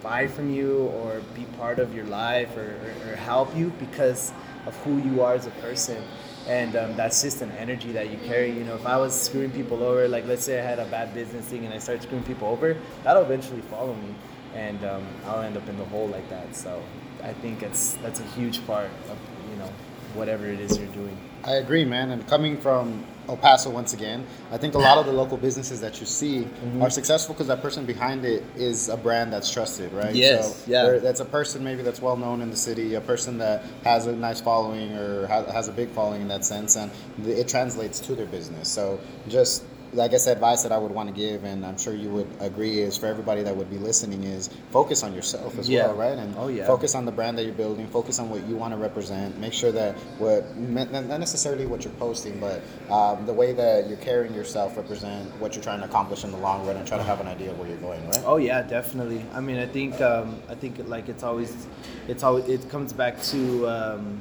[0.03, 4.33] buy from you or be part of your life or, or, or help you because
[4.67, 6.03] of who you are as a person
[6.47, 8.51] and um, that's just an energy that you carry.
[8.51, 11.15] You know, if I was screwing people over, like let's say I had a bad
[11.15, 14.15] business thing and I start screwing people over, that'll eventually follow me,
[14.55, 16.55] and um, I'll end up in the hole like that.
[16.55, 16.83] So
[17.23, 19.19] I think it's that's a huge part of
[19.51, 19.71] you know
[20.15, 21.17] whatever it is you're doing.
[21.45, 22.11] I agree, man.
[22.11, 25.81] And coming from El Paso once again, I think a lot of the local businesses
[25.81, 26.83] that you see mm-hmm.
[26.83, 30.15] are successful because that person behind it is a brand that's trusted, right?
[30.15, 30.99] Yes, so yeah.
[30.99, 34.13] That's a person maybe that's well known in the city, a person that has a
[34.13, 36.91] nice following or has a big following in that sense, and
[37.25, 38.69] it translates to their business.
[38.69, 39.65] So just
[39.99, 42.29] I guess the advice that I would want to give, and I'm sure you would
[42.41, 45.87] agree, is for everybody that would be listening, is focus on yourself as yeah.
[45.87, 46.19] well, right?
[46.19, 46.67] And oh, yeah.
[46.67, 47.87] focus on the brand that you're building.
[47.89, 49.39] Focus on what you want to represent.
[49.39, 53.99] Make sure that what not necessarily what you're posting, but um, the way that you're
[53.99, 57.05] carrying yourself represent what you're trying to accomplish in the long run, and try to
[57.05, 58.23] have an idea of where you're going, right?
[58.25, 59.25] Oh yeah, definitely.
[59.33, 61.67] I mean, I think um, I think like it's always
[62.09, 64.21] it's always it comes back to um,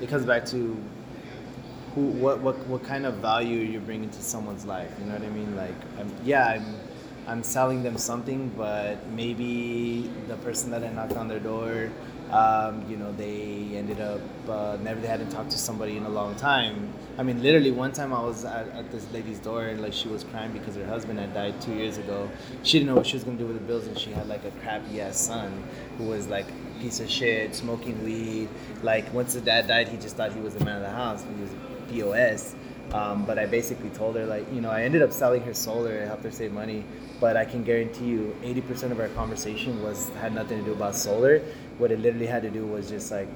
[0.00, 0.76] it comes back to
[1.96, 4.92] who what what what kind of value you're bringing to someone's life.
[5.00, 5.56] You know what I mean?
[5.56, 6.76] Like, I'm, yeah, I'm
[7.26, 11.90] I'm selling them something, but maybe the person that I knocked on their door,
[12.30, 16.08] um, you know, they ended up uh, never they hadn't talked to somebody in a
[16.10, 16.92] long time.
[17.16, 20.08] I mean, literally one time I was at, at, this lady's door and like she
[20.08, 22.30] was crying because her husband had died two years ago.
[22.62, 24.44] She didn't know what she was gonna do with the bills, and she had like
[24.44, 25.64] a crappy ass son
[25.96, 28.50] who was like a piece of shit, smoking weed.
[28.82, 31.24] Like once the dad died, he just thought he was the man of the house.
[31.24, 31.50] He was
[31.88, 32.54] POS.
[32.92, 36.00] Um, but I basically told her like, you know, I ended up selling her solar.
[36.02, 36.84] I helped her save money,
[37.20, 40.94] but I can guarantee you, 80% of our conversation was had nothing to do about
[40.94, 41.40] solar.
[41.78, 43.28] What it literally had to do was just like,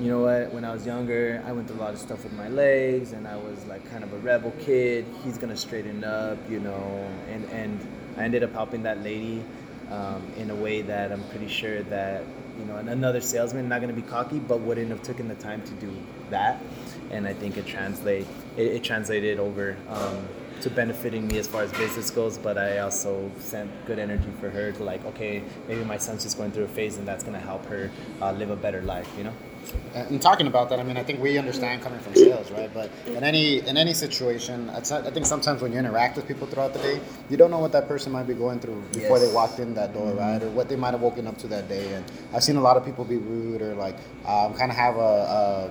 [0.00, 0.52] you know what?
[0.52, 3.28] When I was younger, I went through a lot of stuff with my legs, and
[3.28, 5.06] I was like kind of a rebel kid.
[5.22, 7.80] He's gonna straighten up, you know, and and
[8.16, 9.44] I ended up helping that lady
[9.90, 12.24] um, in a way that I'm pretty sure that
[12.58, 15.72] you know another salesman not to be cocky but wouldn't have taken the time to
[15.74, 15.92] do
[16.30, 16.60] that
[17.14, 20.26] and i think it translate it, it translated over um,
[20.60, 24.50] to benefiting me as far as business goes but i also sent good energy for
[24.50, 27.38] her to like okay maybe my son's just going through a phase and that's going
[27.38, 29.32] to help her uh, live a better life you know
[29.94, 32.72] and talking about that, I mean, I think we understand coming from sales, right?
[32.72, 36.72] But in any in any situation, I think sometimes when you interact with people throughout
[36.72, 37.00] the day,
[37.30, 39.28] you don't know what that person might be going through before yes.
[39.28, 40.18] they walked in that door, mm-hmm.
[40.18, 40.42] right?
[40.42, 41.92] Or what they might have woken up to that day.
[41.94, 43.96] And I've seen a lot of people be rude or like
[44.26, 45.70] um, kind of have a,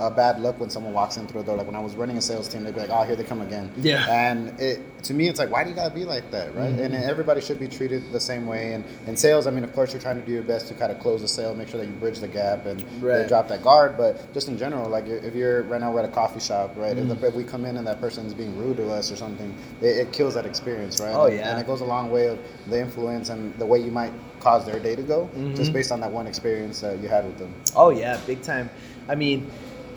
[0.00, 1.56] a bad look when someone walks in through a door.
[1.56, 3.40] Like when I was running a sales team, they'd be like, "Oh, here they come
[3.40, 4.06] again." Yeah.
[4.08, 6.70] And it to me, it's like, why do you gotta be like that, right?
[6.70, 6.80] Mm-hmm.
[6.80, 8.72] And everybody should be treated the same way.
[8.72, 10.90] And in sales, I mean, of course, you're trying to do your best to kind
[10.90, 13.28] of close the sale, make sure that you bridge the gap and right.
[13.28, 13.96] drop that guard.
[13.96, 16.96] But just in general, like if you're right now we're at a coffee shop, right?
[16.96, 17.10] Mm-hmm.
[17.12, 19.96] If, if, we come in and that person's being rude to us or something, it,
[19.96, 21.14] it kills that experience, right?
[21.14, 21.50] Oh and, yeah.
[21.50, 24.64] And it goes a long way of the influence and the way you might cause
[24.66, 25.54] their day to go, mm-hmm.
[25.54, 27.54] just based on that one experience that you had with them.
[27.76, 28.68] Oh yeah, big time.
[29.08, 29.50] I mean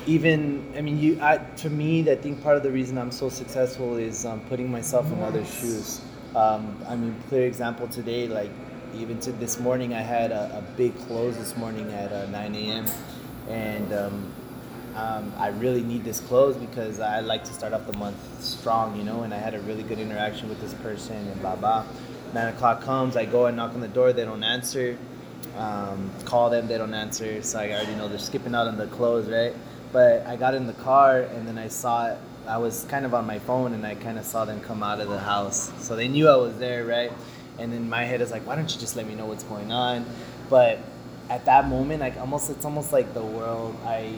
[0.07, 3.29] even I mean you I, to me I think part of the reason I'm so
[3.29, 6.01] successful is um, putting myself in other shoes.
[6.35, 8.51] Um, I mean, clear example today, like
[8.95, 12.55] even to this morning, I had a, a big close this morning at uh, 9
[12.55, 12.85] a.m.
[13.49, 14.33] and um,
[14.95, 18.95] um, I really need this close because I like to start off the month strong,
[18.97, 19.23] you know.
[19.23, 21.85] And I had a really good interaction with this person and blah blah.
[22.33, 24.97] Nine o'clock comes, I go and knock on the door, they don't answer.
[25.57, 28.87] Um, call them, they don't answer, so I already know they're skipping out on the
[28.87, 29.53] close, right?
[29.91, 32.17] But I got in the car and then I saw it.
[32.47, 34.99] I was kind of on my phone and I kind of saw them come out
[34.99, 35.71] of the house.
[35.79, 37.11] So they knew I was there, right?
[37.59, 39.71] And in my head, is like, why don't you just let me know what's going
[39.71, 40.05] on?
[40.49, 40.79] But
[41.29, 43.75] at that moment, like almost, it's almost like the world.
[43.85, 44.13] I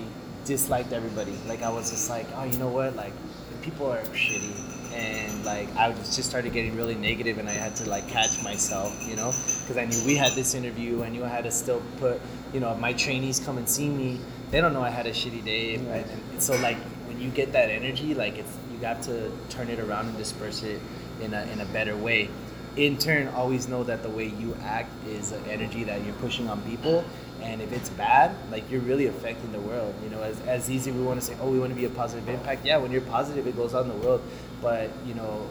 [0.46, 1.38] disliked everybody.
[1.48, 2.96] Like I was just like, oh, you know what?
[2.96, 3.14] Like
[3.62, 7.90] people are shitty, and like I just started getting really negative, and I had to
[7.90, 11.04] like catch myself, you know, because I knew we had this interview.
[11.04, 12.20] I knew I had to still put,
[12.54, 14.20] you know, my trainees come and see me
[14.54, 15.78] they don't know I had a shitty day.
[15.78, 16.06] Right?
[16.32, 19.80] And so like when you get that energy, like it's you got to turn it
[19.80, 20.80] around and disperse it
[21.22, 22.30] in a in a better way.
[22.76, 26.50] in turn always know that the way you act is an energy that you're pushing
[26.50, 27.06] on people
[27.42, 30.92] and if it's bad like you're really affecting the world you know as, as easy
[30.92, 33.02] we want to say oh we want to be a positive impact yeah when you're
[33.02, 34.22] positive it goes out in the world
[34.62, 35.48] but you know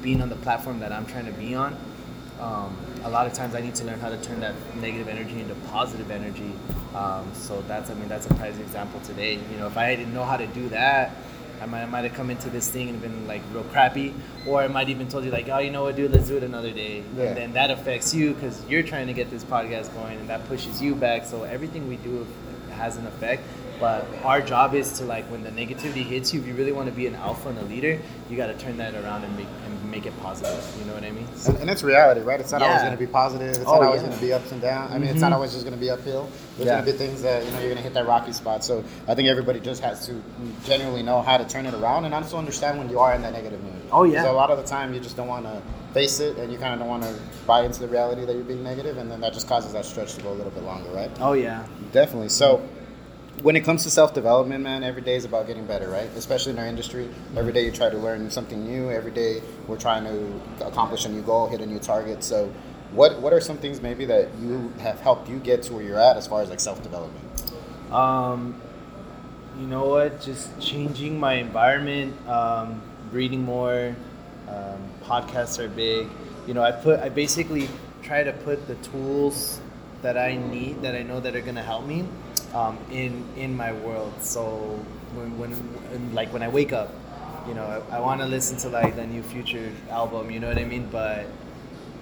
[0.00, 1.76] being on the platform that i'm trying to be on
[2.40, 5.40] um, a lot of times I need to learn how to turn that negative energy
[5.40, 6.52] into positive energy.
[6.94, 9.34] Um, so that's, I mean, that's a prize example today.
[9.34, 11.12] You know, if I didn't know how to do that,
[11.62, 14.12] I might, I might have come into this thing and been like real crappy,
[14.46, 16.42] or I might even told you like, oh, you know what, dude, let's do it
[16.42, 17.04] another day.
[17.16, 17.24] Yeah.
[17.24, 20.46] And then that affects you because you're trying to get this podcast going, and that
[20.48, 21.24] pushes you back.
[21.24, 22.26] So everything we do
[22.72, 23.42] has an effect.
[23.84, 26.88] But our job is to like when the negativity hits you, if you really want
[26.88, 29.46] to be an alpha and a leader, you got to turn that around and make
[29.66, 30.56] and make it positive.
[30.78, 31.26] You know what I mean?
[31.36, 32.40] So, And, and it's reality, right?
[32.40, 33.50] It's not always going to be positive.
[33.50, 34.08] It's Oh, not always yeah.
[34.08, 34.90] going to be ups and downs.
[34.94, 35.34] I mean, it's not Mhm.
[35.34, 36.30] always just going to be uphill.
[36.56, 36.76] There's Yeah.
[36.76, 38.64] going to be things that you know you're going to hit that rocky spot.
[38.64, 40.14] So I think everybody just has to
[40.64, 43.34] genuinely know how to turn it around and also understand when you are in that
[43.34, 43.82] negative mood.
[43.92, 44.22] Oh, yeah.
[44.22, 45.60] So a lot of the time you just don't want to
[45.92, 47.14] face it, and you kind of don't want to
[47.46, 50.14] buy into the reality that you're being negative, and then that just causes that stretch
[50.14, 51.10] to go a little bit longer, right?
[51.20, 51.66] oh yeah.
[51.92, 52.30] Definitely.
[52.30, 52.62] So,
[53.44, 56.08] when it comes to self development, man, every day is about getting better, right?
[56.16, 57.10] Especially in our industry.
[57.36, 58.90] Every day you try to learn something new.
[58.90, 62.24] Every day we're trying to accomplish a new goal, hit a new target.
[62.24, 62.50] So,
[62.92, 66.00] what what are some things maybe that you have helped you get to where you're
[66.00, 67.22] at as far as like self development?
[67.92, 68.58] Um,
[69.60, 70.22] you know what?
[70.22, 72.80] Just changing my environment, um,
[73.12, 73.94] reading more.
[74.48, 76.08] Um, podcasts are big.
[76.46, 77.68] You know, I put I basically
[78.02, 79.60] try to put the tools
[80.00, 82.06] that I need that I know that are gonna help me
[82.54, 84.12] um, in in my world.
[84.20, 84.44] So
[85.14, 86.92] when, when like when I wake up,
[87.46, 90.30] you know, I, I want to listen to like the new Future album.
[90.30, 90.88] You know what I mean?
[90.90, 91.26] But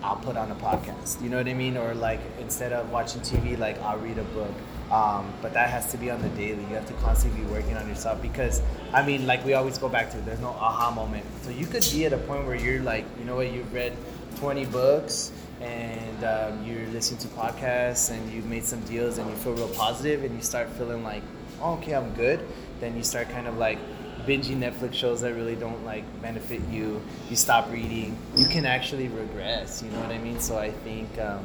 [0.02, 1.22] I'll put on a podcast.
[1.22, 1.76] You know what I mean?
[1.76, 4.52] Or like instead of watching TV, like I'll read a book.
[4.90, 6.60] Um, but that has to be on the daily.
[6.64, 8.60] You have to constantly be working on yourself because
[8.92, 11.24] I mean, like we always go back to, there's no aha moment.
[11.42, 13.96] So you could be at a point where you're like, you know what, you've read
[14.36, 19.36] 20 books and um, you're listening to podcasts and you've made some deals and you
[19.36, 21.22] feel real positive and you start feeling like,
[21.60, 22.40] oh, okay, I'm good.
[22.80, 23.78] Then you start kind of like
[24.26, 27.00] binging Netflix shows that really don't like benefit you.
[27.30, 28.16] You stop reading.
[28.36, 29.82] You can actually regress.
[29.82, 30.40] You know what I mean?
[30.40, 31.44] So I think um,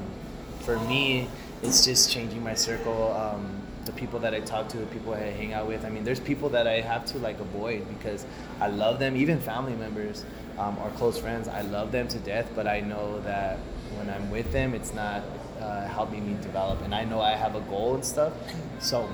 [0.62, 1.28] for me,
[1.62, 3.14] it's just changing my circle.
[3.14, 5.86] Um, the people that I talk to, the people I hang out with.
[5.86, 8.26] I mean, there's people that I have to like avoid because
[8.60, 10.26] I love them, even family members
[10.58, 11.48] um, or close friends.
[11.48, 13.60] I love them to death, but I know that
[13.98, 15.24] when I'm with them, it's not
[15.60, 16.82] uh, helping me develop.
[16.82, 18.34] And I know I have a goal and stuff,
[18.80, 19.10] so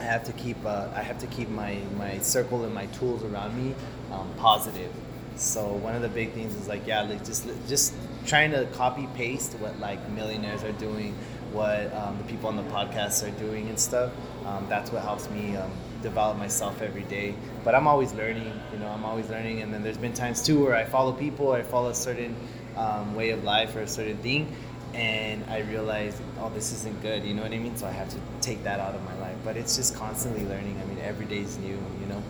[0.00, 3.24] I have to keep uh, I have to keep my my circle and my tools
[3.24, 3.74] around me
[4.12, 4.92] um, positive.
[5.36, 7.94] So one of the big things is like yeah, like just just
[8.26, 11.14] trying to copy paste what like millionaires are doing,
[11.52, 14.12] what um, the people on the podcast are doing and stuff.
[14.46, 15.70] Um, that's what helps me um,
[16.02, 17.34] develop myself every day.
[17.64, 19.62] But I'm always learning, you know, I'm always learning.
[19.62, 22.34] And then there's been times too where I follow people, I follow certain
[22.76, 24.54] um, way of life or a certain thing,
[24.94, 27.24] and I realized, oh, this isn't good.
[27.24, 27.76] You know what I mean?
[27.76, 29.36] So I have to take that out of my life.
[29.44, 30.80] But it's just constantly learning.
[30.82, 31.78] I mean, every day's new.
[32.00, 32.22] You know.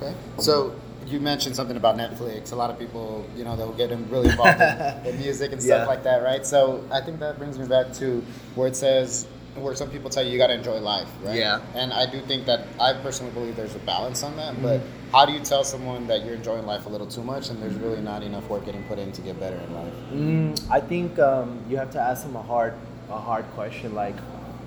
[0.00, 0.14] Okay.
[0.38, 0.74] So
[1.06, 2.52] you mentioned something about Netflix.
[2.52, 5.62] A lot of people, you know, they'll get in- really involved in, in music and
[5.62, 5.86] stuff Yeah.
[5.86, 6.44] like that, right?
[6.44, 8.24] So I think that brings me back to
[8.56, 11.38] where it says, where some people tell you you got to enjoy life, right?
[11.38, 11.60] Yeah.
[11.74, 14.60] And I do think that I personally believe there's a balance on that.
[14.60, 15.05] But Mm-hmm.
[15.16, 17.76] How do you tell someone that you're enjoying life a little too much and there's
[17.76, 19.94] really not enough work getting put in to get better in life?
[20.12, 22.74] Mm, I think um, you have to ask them a hard,
[23.08, 24.14] a hard question like,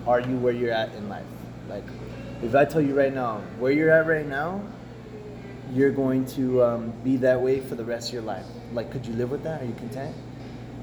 [0.07, 1.27] are you where you're at in life?
[1.67, 1.83] Like,
[2.41, 4.59] if I tell you right now where you're at right now,
[5.71, 8.45] you're going to um, be that way for the rest of your life.
[8.73, 9.61] Like, could you live with that?
[9.61, 10.15] Are you content?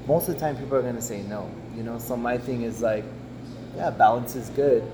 [0.06, 1.50] Most of the time, people are gonna say no.
[1.74, 3.04] You know, so my thing is like,
[3.74, 4.84] yeah, balance is good.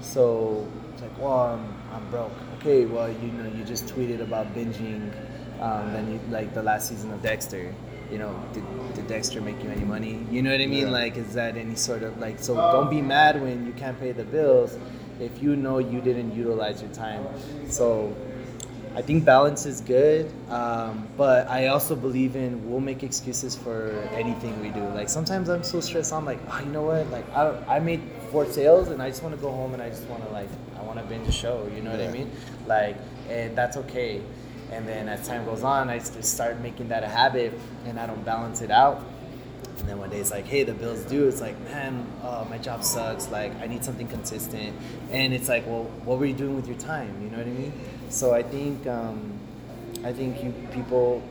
[0.00, 2.32] So it's like, well, I'm, I'm broke.
[2.66, 5.12] Okay, well, you know, you just tweeted about binging.
[5.60, 7.72] Um, then you like the last season of Dexter.
[8.10, 8.64] You know, did,
[8.96, 10.26] did Dexter make you any money?
[10.32, 10.88] You know what I mean?
[10.88, 10.90] Yeah.
[10.90, 12.40] Like, is that any sort of like?
[12.40, 14.76] So don't be mad when you can't pay the bills
[15.20, 17.24] if you know you didn't utilize your time.
[17.68, 18.12] So
[18.96, 23.90] I think balance is good, um, but I also believe in we'll make excuses for
[24.12, 24.82] anything we do.
[24.88, 27.06] Like sometimes I'm so stressed, I'm like, oh, you know what?
[27.10, 29.88] Like I, I made four sales and I just want to go home and I
[29.88, 31.68] just want to like I want to binge a show.
[31.74, 32.30] You know what I mean?
[32.66, 32.96] Like,
[33.28, 34.20] and that's okay.
[34.72, 37.52] And then as time goes on, I just start making that a habit,
[37.84, 39.04] and I don't balance it out.
[39.78, 41.28] And then one day it's like, hey, the bills due.
[41.28, 43.28] It's like, man, uh, my job sucks.
[43.28, 44.74] Like, I need something consistent.
[45.12, 47.22] And it's like, well, what were you doing with your time?
[47.22, 47.72] You know what I mean?
[48.08, 49.38] So I think, um,
[50.02, 51.22] I think you people,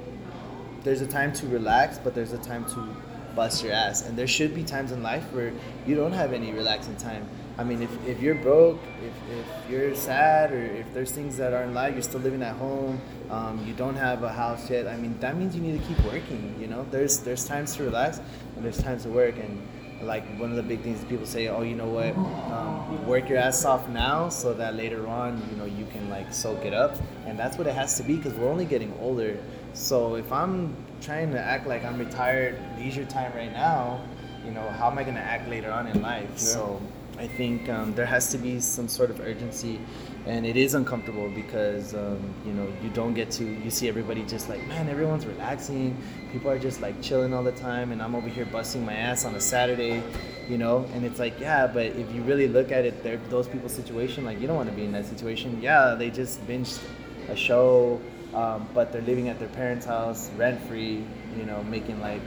[0.83, 2.87] there's a time to relax, but there's a time to
[3.35, 4.07] bust your ass.
[4.07, 5.53] And there should be times in life where
[5.85, 7.27] you don't have any relaxing time.
[7.57, 11.53] I mean, if, if you're broke, if, if you're sad, or if there's things that
[11.53, 14.87] aren't live, you're still living at home, um, you don't have a house yet.
[14.87, 16.55] I mean, that means you need to keep working.
[16.59, 18.19] You know, there's there's times to relax
[18.55, 19.35] and there's times to work.
[19.37, 19.65] And
[20.01, 22.15] like one of the big things people say, oh, you know what,
[22.51, 26.33] um, work your ass off now so that later on, you know, you can like
[26.33, 26.97] soak it up.
[27.25, 29.37] And that's what it has to be because we're only getting older.
[29.75, 34.01] So if I'm trying to act like I'm retired, leisure time right now,
[34.45, 36.29] you know, how am I going to act later on in life?
[36.31, 36.37] Yeah.
[36.37, 36.81] So
[37.17, 39.79] I think um, there has to be some sort of urgency,
[40.25, 44.23] and it is uncomfortable because um, you know you don't get to you see everybody
[44.23, 45.95] just like man everyone's relaxing,
[46.31, 49.23] people are just like chilling all the time, and I'm over here busting my ass
[49.23, 50.03] on a Saturday,
[50.49, 53.73] you know, and it's like yeah, but if you really look at it, those people's
[53.73, 55.61] situation like you don't want to be in that situation.
[55.61, 56.81] Yeah, they just binged
[57.29, 58.01] a show,
[58.35, 61.03] um, but they're living at their parents' house rent free,
[61.37, 62.21] you know, making like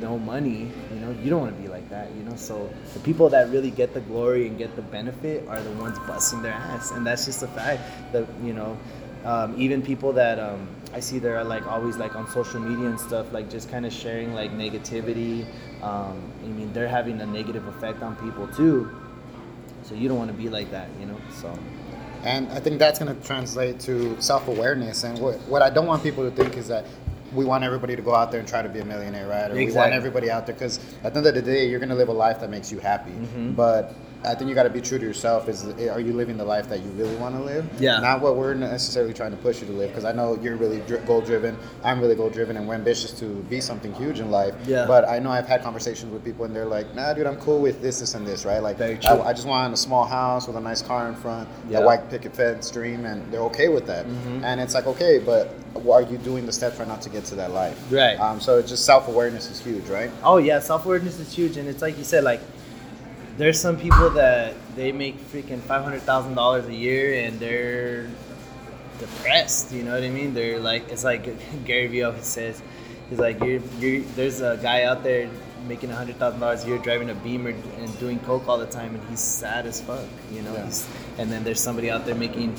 [0.00, 2.34] no money, you know, you don't want to be like that, you know.
[2.36, 5.98] So the people that really get the glory and get the benefit are the ones
[6.00, 7.82] busting their ass, and that's just a fact.
[8.12, 8.78] That you know,
[9.24, 12.98] um, even people that um, I see they're like always like on social media and
[12.98, 15.46] stuff, like just kind of sharing like negativity.
[15.82, 18.90] Um, I mean, they're having a negative effect on people too.
[19.82, 21.20] So you don't want to be like that, you know.
[21.40, 21.52] So.
[22.28, 25.04] And I think that's going to translate to self awareness.
[25.04, 26.84] And what, what I don't want people to think is that
[27.32, 29.50] we want everybody to go out there and try to be a millionaire, right?
[29.50, 29.66] Or exactly.
[29.66, 31.94] we want everybody out there because at the end of the day, you're going to
[31.94, 33.12] live a life that makes you happy.
[33.12, 33.52] Mm-hmm.
[33.52, 33.94] But
[34.24, 35.48] I think you got to be true to yourself.
[35.48, 37.68] Is are you living the life that you really want to live?
[37.80, 38.00] Yeah.
[38.00, 39.90] Not what we're necessarily trying to push you to live.
[39.90, 41.56] Because I know you're really goal driven.
[41.84, 44.54] I'm really goal driven, and we're ambitious to be something huge in life.
[44.66, 44.86] Yeah.
[44.86, 47.60] But I know I've had conversations with people, and they're like, "Nah, dude, I'm cool
[47.60, 48.60] with this, this, and this, right?
[48.60, 51.78] Like, I, I, just want a small house with a nice car in front, yeah.
[51.78, 54.06] a white picket fence, dream, and they're okay with that.
[54.06, 54.44] Mm-hmm.
[54.44, 55.54] And it's like, okay, but
[55.90, 57.80] are you doing the steps right now to get to that life?
[57.90, 58.18] Right.
[58.18, 60.10] Um, so it's just self awareness is huge, right?
[60.22, 62.40] Oh yeah, self awareness is huge, and it's like you said, like
[63.38, 68.10] there's some people that they make freaking five hundred thousand dollars a year and they're
[68.98, 69.72] depressed.
[69.72, 70.34] You know what I mean?
[70.34, 71.24] They're like it's like
[71.64, 72.60] Gary Vee always says,
[73.08, 75.30] he's like you're, you're there's a guy out there
[75.68, 78.94] making hundred thousand dollars a year driving a Beamer and doing coke all the time
[78.94, 80.04] and he's sad as fuck.
[80.32, 80.70] You know, yeah.
[81.18, 82.56] and then there's somebody out there making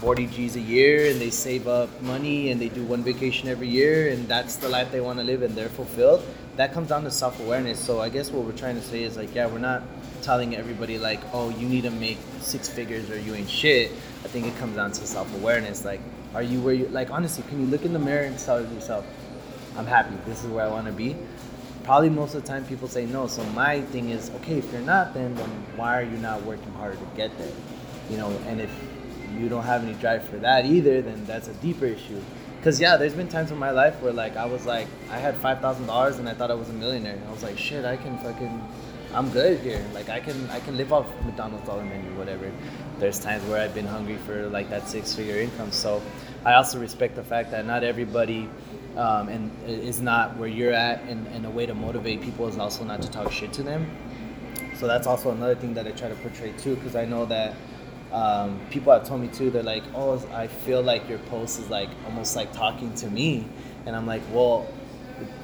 [0.00, 3.68] 40 G's a year and they save up money and they do one vacation every
[3.68, 6.24] year and that's the life they want to live and they're fulfilled
[6.56, 7.78] that comes down to self awareness.
[7.78, 9.82] So I guess what we're trying to say is like, yeah, we're not
[10.22, 13.90] telling everybody like, oh, you need to make six figures or you ain't shit.
[14.24, 15.84] I think it comes down to self awareness.
[15.84, 16.00] Like,
[16.34, 17.10] are you where you like?
[17.10, 19.06] Honestly, can you look in the mirror and tell yourself,
[19.76, 20.14] I'm happy.
[20.26, 21.16] This is where I want to be.
[21.82, 23.26] Probably most of the time people say no.
[23.26, 26.72] So my thing is, okay, if you're not, then, then why are you not working
[26.72, 27.52] harder to get there?
[28.08, 28.70] You know, and if
[29.38, 32.22] you don't have any drive for that either, then that's a deeper issue.
[32.64, 35.36] Cause yeah, there's been times in my life where like I was like I had
[35.36, 37.18] five thousand dollars and I thought I was a millionaire.
[37.28, 38.66] I was like, shit, I can fucking,
[39.12, 39.84] I'm good here.
[39.92, 42.50] Like I can I can live off McDonald's dollar menu, whatever.
[42.98, 45.72] There's times where I've been hungry for like that six figure income.
[45.72, 46.00] So
[46.42, 48.48] I also respect the fact that not everybody
[48.96, 52.56] um, and is not where you're at, and, and a way to motivate people is
[52.56, 53.94] also not to talk shit to them.
[54.78, 57.56] So that's also another thing that I try to portray too, because I know that
[58.12, 61.68] um, people have told me too they're like oh i feel like your post is
[61.68, 63.46] like almost like talking to me.
[63.86, 64.66] And i'm like well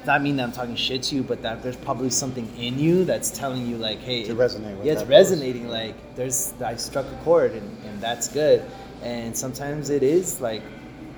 [0.05, 3.05] that mean that i'm talking shit to you but that there's probably something in you
[3.05, 5.73] that's telling you like hey to resonate yeah it's resonating post.
[5.73, 8.63] like there's i struck a chord and, and that's good.
[9.03, 10.61] And sometimes it is like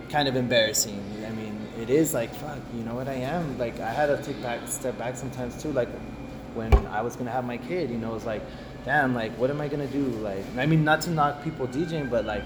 [0.09, 1.01] kind of embarrassing.
[1.25, 3.57] I mean it is like fuck you know what i am?
[3.57, 5.89] Like i had to take back step back sometimes too like
[6.53, 8.43] when i was gonna have my kid you know it's like
[8.85, 10.03] damn, like, what am I gonna do?
[10.03, 12.43] Like, I mean, not to knock people DJing, but like,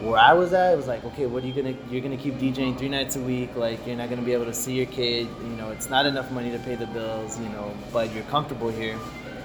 [0.00, 1.74] where I was at, it was like, okay, what are you gonna?
[1.90, 3.56] You're gonna keep DJing three nights a week.
[3.56, 5.26] Like, you're not gonna be able to see your kid.
[5.42, 7.38] You know, it's not enough money to pay the bills.
[7.40, 8.96] You know, but you're comfortable here.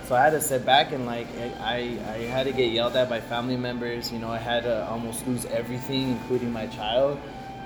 [0.08, 1.28] So I had to sit back and like
[1.62, 4.12] I, I had to get yelled at by family members.
[4.12, 7.18] You know, I had to almost lose everything, including my child,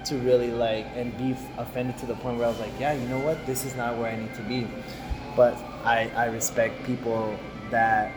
[0.06, 3.08] to really like and be offended to the point where I was like, yeah, you
[3.10, 4.68] know what, this is not where I need to be.
[5.36, 7.38] But I, I respect people
[7.72, 8.12] that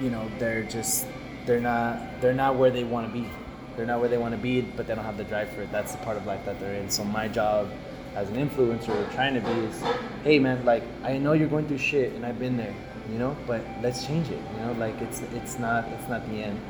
[0.00, 1.06] you know they're just
[1.46, 3.28] they're not they're not where they want to be.
[3.76, 5.72] They're not where they want to be but they don't have the drive for it.
[5.72, 6.90] That's the part of life that they're in.
[6.90, 7.70] So my job
[8.14, 9.82] as an influencer trying to be is
[10.24, 12.74] hey man like i know you're going through shit and i've been there
[13.12, 14.72] you know but let's change it you know?
[14.72, 16.60] Like it's it's not it's not the end.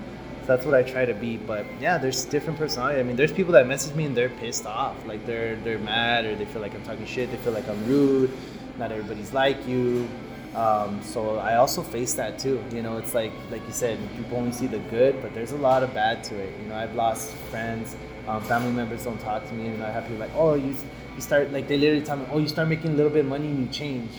[0.42, 3.00] So that's what i try to be but yeah there's different personality.
[3.00, 4.96] I mean there's people that message me and they're pissed off.
[5.06, 7.30] Like they're they're mad or they feel like i'm talking shit.
[7.30, 8.30] They feel like i'm rude
[8.78, 10.08] not everybody's like you
[10.54, 12.62] um, so I also face that too.
[12.72, 15.56] You know, it's like like you said, people only see the good, but there's a
[15.56, 16.52] lot of bad to it.
[16.62, 17.96] You know, I've lost friends,
[18.26, 20.74] um, family members don't talk to me, and I have people like, oh, you
[21.14, 23.26] you start like they literally tell me, oh, you start making a little bit of
[23.26, 24.10] money and you change.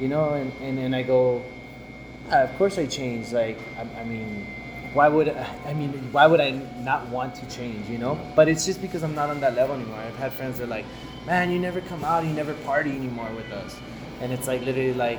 [0.00, 1.42] You know, and and, and I go,
[2.28, 3.32] Yeah, of course I change.
[3.32, 4.46] Like, I, I mean,
[4.94, 5.28] why would
[5.66, 6.50] I mean why would I
[6.82, 7.88] not want to change?
[7.88, 9.98] You know, but it's just because I'm not on that level anymore.
[9.98, 10.86] I've had friends that are like,
[11.26, 13.76] man, you never come out, you never party anymore with us,
[14.20, 15.18] and it's like literally like.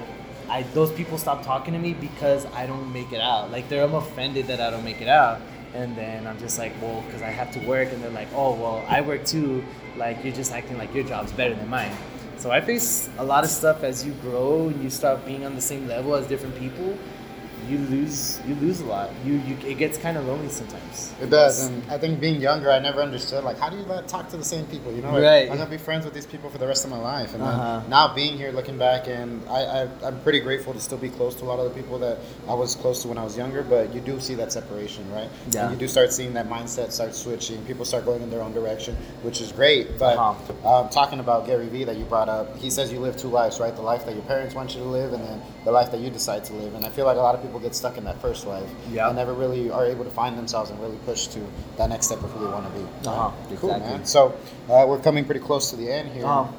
[0.50, 3.52] I, those people stop talking to me because I don't make it out.
[3.52, 5.42] Like they're I'm offended that I don't make it out,
[5.74, 8.56] and then I'm just like, well, because I have to work, and they're like, oh,
[8.56, 9.64] well, I work too.
[9.98, 11.92] Like you're just acting like your job's better than mine.
[12.38, 15.56] So I face a lot of stuff as you grow and you start being on
[15.56, 16.98] the same level as different people
[17.68, 19.10] you lose you lose a lot.
[19.26, 21.14] You you it gets kind of lonely sometimes.
[21.22, 24.08] It does, and I think being younger, I never understood like how do you let
[24.08, 24.94] talk to the same people?
[24.94, 25.50] You know, like, right?
[25.50, 27.82] I'm gonna be friends with these people for the rest of my life, and uh-huh.
[27.90, 31.36] now being here, looking back, and I, I am pretty grateful to still be close
[31.36, 33.64] to a lot of the people that I was close to when I was younger.
[33.64, 35.30] But you do see that separation, right?
[35.52, 35.64] Yeah.
[35.64, 37.64] And you do start seeing that mindset start switching.
[37.66, 39.98] People start going in their own direction, which is great.
[39.98, 40.82] But uh-huh.
[40.82, 43.60] um, talking about Gary Vee that you brought up, he says you live two lives,
[43.60, 43.76] right?
[43.76, 46.10] The life that your parents want you to live, and then the life that you
[46.10, 46.74] decide to live.
[46.76, 49.08] And I feel like a lot of people get stuck in that first life yeah.
[49.08, 51.40] and never really are able to find themselves and really push to
[51.78, 52.86] that next step of who they want to be.
[53.08, 53.32] Uh-huh.
[53.56, 53.80] Cool, exactly.
[53.80, 54.06] man.
[54.06, 54.38] So
[54.70, 56.26] uh, we're coming pretty close to the end here.
[56.26, 56.52] Uh-huh.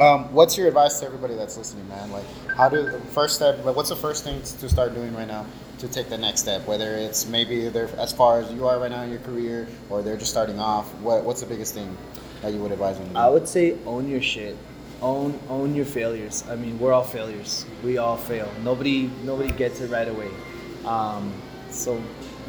[0.00, 2.10] Um, what's your advice to everybody that's listening, man?
[2.10, 2.24] Like,
[2.56, 3.64] how do first step?
[3.64, 5.46] Like, what's the first thing to start doing right now
[5.78, 6.66] to take the next step?
[6.66, 10.02] Whether it's maybe they're as far as you are right now in your career, or
[10.02, 10.92] they're just starting off.
[10.96, 11.96] What What's the biggest thing
[12.42, 13.16] that you would advise them?
[13.16, 14.56] I would say own your shit
[15.04, 16.42] own own your failures.
[16.48, 17.66] I mean, we're all failures.
[17.84, 18.50] We all fail.
[18.62, 20.30] Nobody nobody gets it right away.
[20.86, 21.32] Um,
[21.70, 22.02] so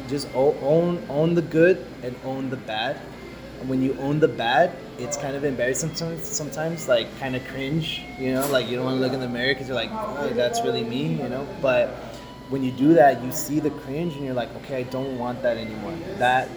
[0.08, 2.98] just own own the good and own the bad.
[3.60, 6.26] And when you own the bad, it's kind of embarrassing sometimes.
[6.26, 8.02] Sometimes, like kind of cringe.
[8.18, 10.32] You know, like you don't want to look in the mirror because you're like, oh,
[10.34, 11.14] that's really me.
[11.22, 11.90] You know, but
[12.48, 15.42] when you do that, you see the cringe and you're like, okay, I don't want
[15.42, 15.94] that anymore.
[16.18, 16.48] That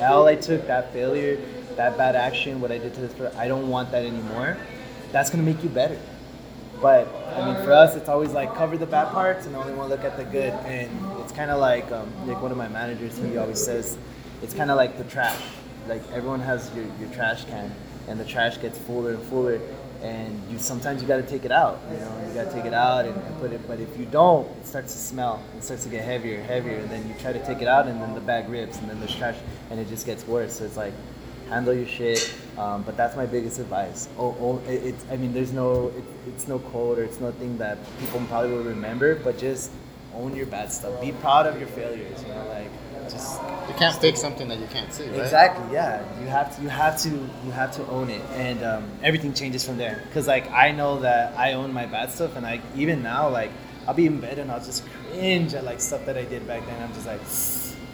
[0.00, 1.38] L I took, that failure,
[1.76, 4.56] that bad action, what I did to this person, I don't want that anymore
[5.14, 5.96] that's gonna make you better.
[6.82, 7.06] But
[7.36, 9.94] I mean, for us, it's always like cover the bad parts and only want to
[9.94, 10.52] look at the good.
[10.66, 10.90] And
[11.20, 13.96] it's kind of like um, like one of my managers, he always says,
[14.42, 15.40] it's kind of like the trash.
[15.88, 17.72] Like everyone has your, your trash can,
[18.08, 19.60] and the trash gets fuller and fuller.
[20.02, 21.78] And you sometimes you got to take it out.
[21.92, 23.66] You know, you got to take it out and, and, put it.
[23.68, 25.40] But if you don't, it starts to smell.
[25.56, 26.78] It starts to get heavier, heavier.
[26.78, 28.98] And then you try to take it out, and then the bag rips, and then
[28.98, 29.36] there's trash,
[29.70, 30.58] and it just gets worse.
[30.58, 30.92] So it's like
[31.48, 32.34] handle your shit.
[32.58, 34.08] Um, but that's my biggest advice.
[34.18, 37.58] Oh, oh it, it's I mean, there's no it, it's no code or it's nothing
[37.58, 39.70] that people probably will remember, but just
[40.14, 41.00] own your bad stuff.
[41.00, 42.22] Be proud of your failures.
[42.22, 42.70] You know, like
[43.10, 45.08] just you can't fix something that you can't see.
[45.08, 45.20] Right?
[45.20, 45.72] Exactly.
[45.72, 49.34] Yeah, you have to you have to you have to own it, and um, everything
[49.34, 50.02] changes from there.
[50.12, 53.50] Cause like I know that I own my bad stuff, and I even now like
[53.86, 56.64] I'll be in bed and I'll just cringe at like stuff that I did back
[56.66, 56.82] then.
[56.82, 57.24] I'm just like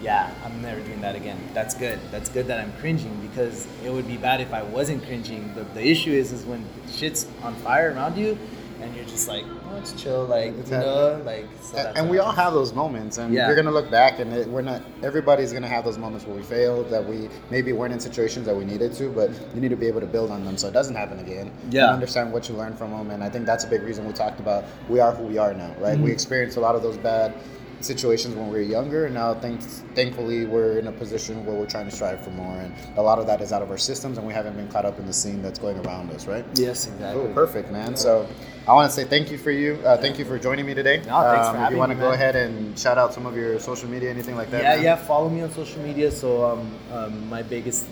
[0.00, 1.38] yeah, I'm never doing that again.
[1.52, 1.98] That's good.
[2.10, 5.54] That's good that I'm cringing because it would be bad if I wasn't cringing.
[5.54, 8.38] The, the issue is, is when shit's on fire around you,
[8.80, 11.46] and you're just like, oh, it's chill, like you know, like.
[11.60, 13.46] So and, we all have those moments, and yeah.
[13.46, 14.80] you're gonna look back, and it, we're not.
[15.02, 18.56] Everybody's gonna have those moments where we failed, that we maybe weren't in situations that
[18.56, 20.72] we needed to, but you need to be able to build on them so it
[20.72, 21.52] doesn't happen again.
[21.70, 21.84] Yeah.
[21.84, 24.14] And understand what you learned from them, and I think that's a big reason we
[24.14, 24.64] talked about.
[24.88, 25.94] We are who we are now, right?
[25.94, 26.04] Mm-hmm.
[26.04, 27.34] We experienced a lot of those bad
[27.80, 29.06] situations when we were younger.
[29.06, 32.54] And now thanks, thankfully we're in a position where we're trying to strive for more.
[32.56, 34.84] And a lot of that is out of our systems and we haven't been caught
[34.84, 36.44] up in the scene that's going around us right?
[36.54, 37.22] Yes exactly.
[37.22, 37.96] Oh, perfect man.
[37.96, 38.26] So
[38.68, 40.98] i want to say thank you for you uh, thank you for joining me today.
[40.98, 43.36] No, thanks um, for if you want to go ahead and shout out some of
[43.36, 44.84] your social media anything like that yeah man?
[44.84, 46.10] yeah follow me on social media.
[46.10, 47.86] So um, um, my biggest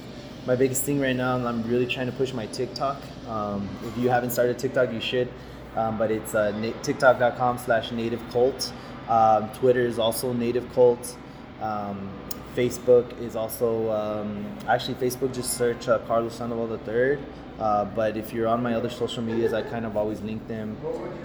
[0.46, 3.02] my biggest thing right now i'm really trying to push my tiktok.
[3.28, 5.28] Um, if you haven't started tiktok you should.
[5.76, 8.72] Um, but it's uh, tiktok.com slash native cult
[9.08, 11.16] um, Twitter is also Native Cult.
[11.60, 12.10] Um,
[12.54, 15.34] Facebook is also um, actually Facebook.
[15.34, 17.18] Just search uh, Carlos Sandoval III.
[17.58, 20.76] Uh, but if you're on my other social medias, I kind of always link them.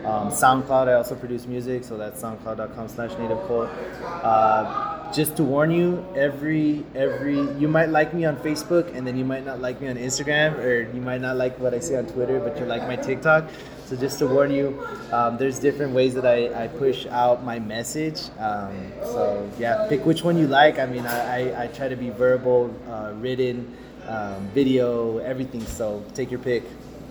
[0.03, 3.69] Um, SoundCloud, I also produce music, so that's soundcloud.com/slash native cult.
[4.01, 9.15] Uh, just to warn you, every every you might like me on Facebook, and then
[9.15, 11.97] you might not like me on Instagram, or you might not like what I say
[11.97, 13.45] on Twitter, but you like my TikTok.
[13.85, 17.59] So just to warn you, um, there's different ways that I, I push out my
[17.59, 18.21] message.
[18.39, 20.79] Um, so yeah, pick which one you like.
[20.79, 23.75] I mean, I, I, I try to be verbal, uh, written,
[24.07, 25.65] um, video, everything.
[25.65, 26.63] So take your pick,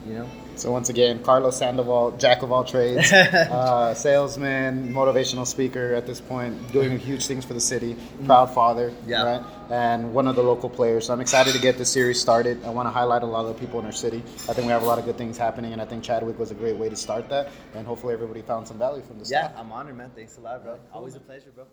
[0.07, 0.29] you know.
[0.57, 6.21] So once again, Carlos Sandoval, jack of all trades, uh, salesman, motivational speaker at this
[6.21, 7.97] point, doing huge things for the city,
[8.27, 9.23] proud father, yeah.
[9.23, 9.43] right?
[9.71, 11.07] And one of the local players.
[11.07, 12.63] So I'm excited to get this series started.
[12.65, 14.23] I want to highlight a lot of the people in our city.
[14.49, 16.51] I think we have a lot of good things happening, and I think Chadwick was
[16.51, 17.51] a great way to start that.
[17.75, 19.31] And hopefully everybody found some value from this.
[19.31, 20.11] Yeah, I'm honored, man.
[20.15, 20.79] Thanks a lot, bro.
[20.93, 21.67] Always a pleasure, bro.